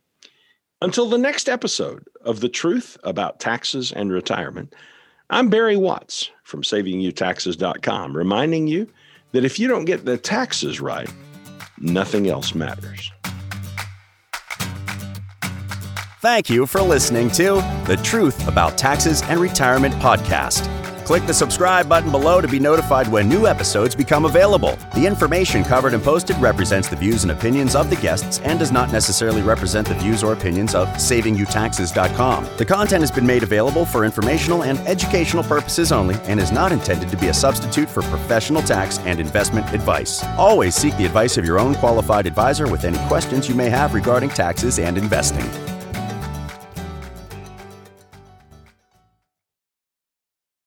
Until 0.83 1.09
the 1.09 1.19
next 1.19 1.49
episode 1.49 2.05
of 2.25 2.41
The 2.41 2.49
Truth 2.49 2.99
About 3.05 3.41
Taxes 3.41 3.91
and 3.91 4.13
Retirement, 4.13 4.75
I'm 5.31 5.49
Barry 5.49 5.77
Watts 5.77 6.31
from 6.43 6.63
SavingYouTaxes.com, 6.63 8.15
reminding 8.15 8.67
you 8.67 8.87
that 9.33 9.45
if 9.45 9.59
you 9.59 9.67
don't 9.67 9.87
get 9.87 10.05
the 10.05 10.19
taxes 10.19 10.81
right, 10.81 11.11
nothing 11.79 12.29
else 12.29 12.55
matters. 12.55 13.11
Thank 16.25 16.49
you 16.49 16.65
for 16.65 16.81
listening 16.81 17.29
to 17.33 17.57
The 17.87 18.01
Truth 18.03 18.49
About 18.49 18.79
Taxes 18.79 19.21
and 19.25 19.39
Retirement 19.39 19.93
podcast. 19.97 20.65
Click 21.05 21.27
the 21.27 21.35
subscribe 21.35 21.87
button 21.87 22.11
below 22.11 22.41
to 22.41 22.49
be 22.49 22.59
notified 22.59 23.09
when 23.09 23.29
new 23.29 23.47
episodes 23.47 23.95
become 23.95 24.25
available. 24.25 24.79
The 24.95 25.05
information 25.05 25.65
covered 25.65 25.93
and 25.93 26.03
posted 26.03 26.39
represents 26.39 26.89
the 26.89 26.97
views 26.97 27.25
and 27.25 27.31
opinions 27.31 27.77
of 27.77 27.91
the 27.91 27.97
guests 27.97 28.39
and 28.39 28.59
does 28.59 28.73
not 28.73 28.91
necessarily 28.91 29.43
represent 29.43 29.87
the 29.87 29.97
views 29.97 30.23
or 30.23 30.33
opinions 30.33 30.75
of 30.75 30.89
SavingYouTaxes.com. 30.89 32.49
The 32.57 32.65
content 32.65 33.03
has 33.03 33.11
been 33.11 33.27
made 33.27 33.43
available 33.43 33.85
for 33.85 34.07
informational 34.07 34.65
and 34.65 34.79
educational 34.89 35.45
purposes 35.45 35.93
only 35.93 36.15
and 36.23 36.41
is 36.41 36.53
not 36.53 36.73
intended 36.73 37.11
to 37.11 37.19
be 37.19 37.29
a 37.29 37.35
substitute 37.35 37.91
for 37.91 38.01
professional 38.01 38.63
tax 38.63 38.99
and 39.01 39.21
investment 39.21 39.71
advice. 39.75 40.25
Always 40.39 40.75
seek 40.75 40.97
the 40.97 41.05
advice 41.05 41.37
of 41.37 41.45
your 41.45 41.59
own 41.61 41.75
qualified 41.75 42.27
advisor 42.27 42.67
with 42.67 42.87
any 42.87 42.97
questions 43.09 43.47
you 43.47 43.55
may 43.55 43.69
have 43.69 43.93
regarding 43.93 44.31
taxes 44.31 44.79
and 44.79 44.97
investing. 44.97 45.47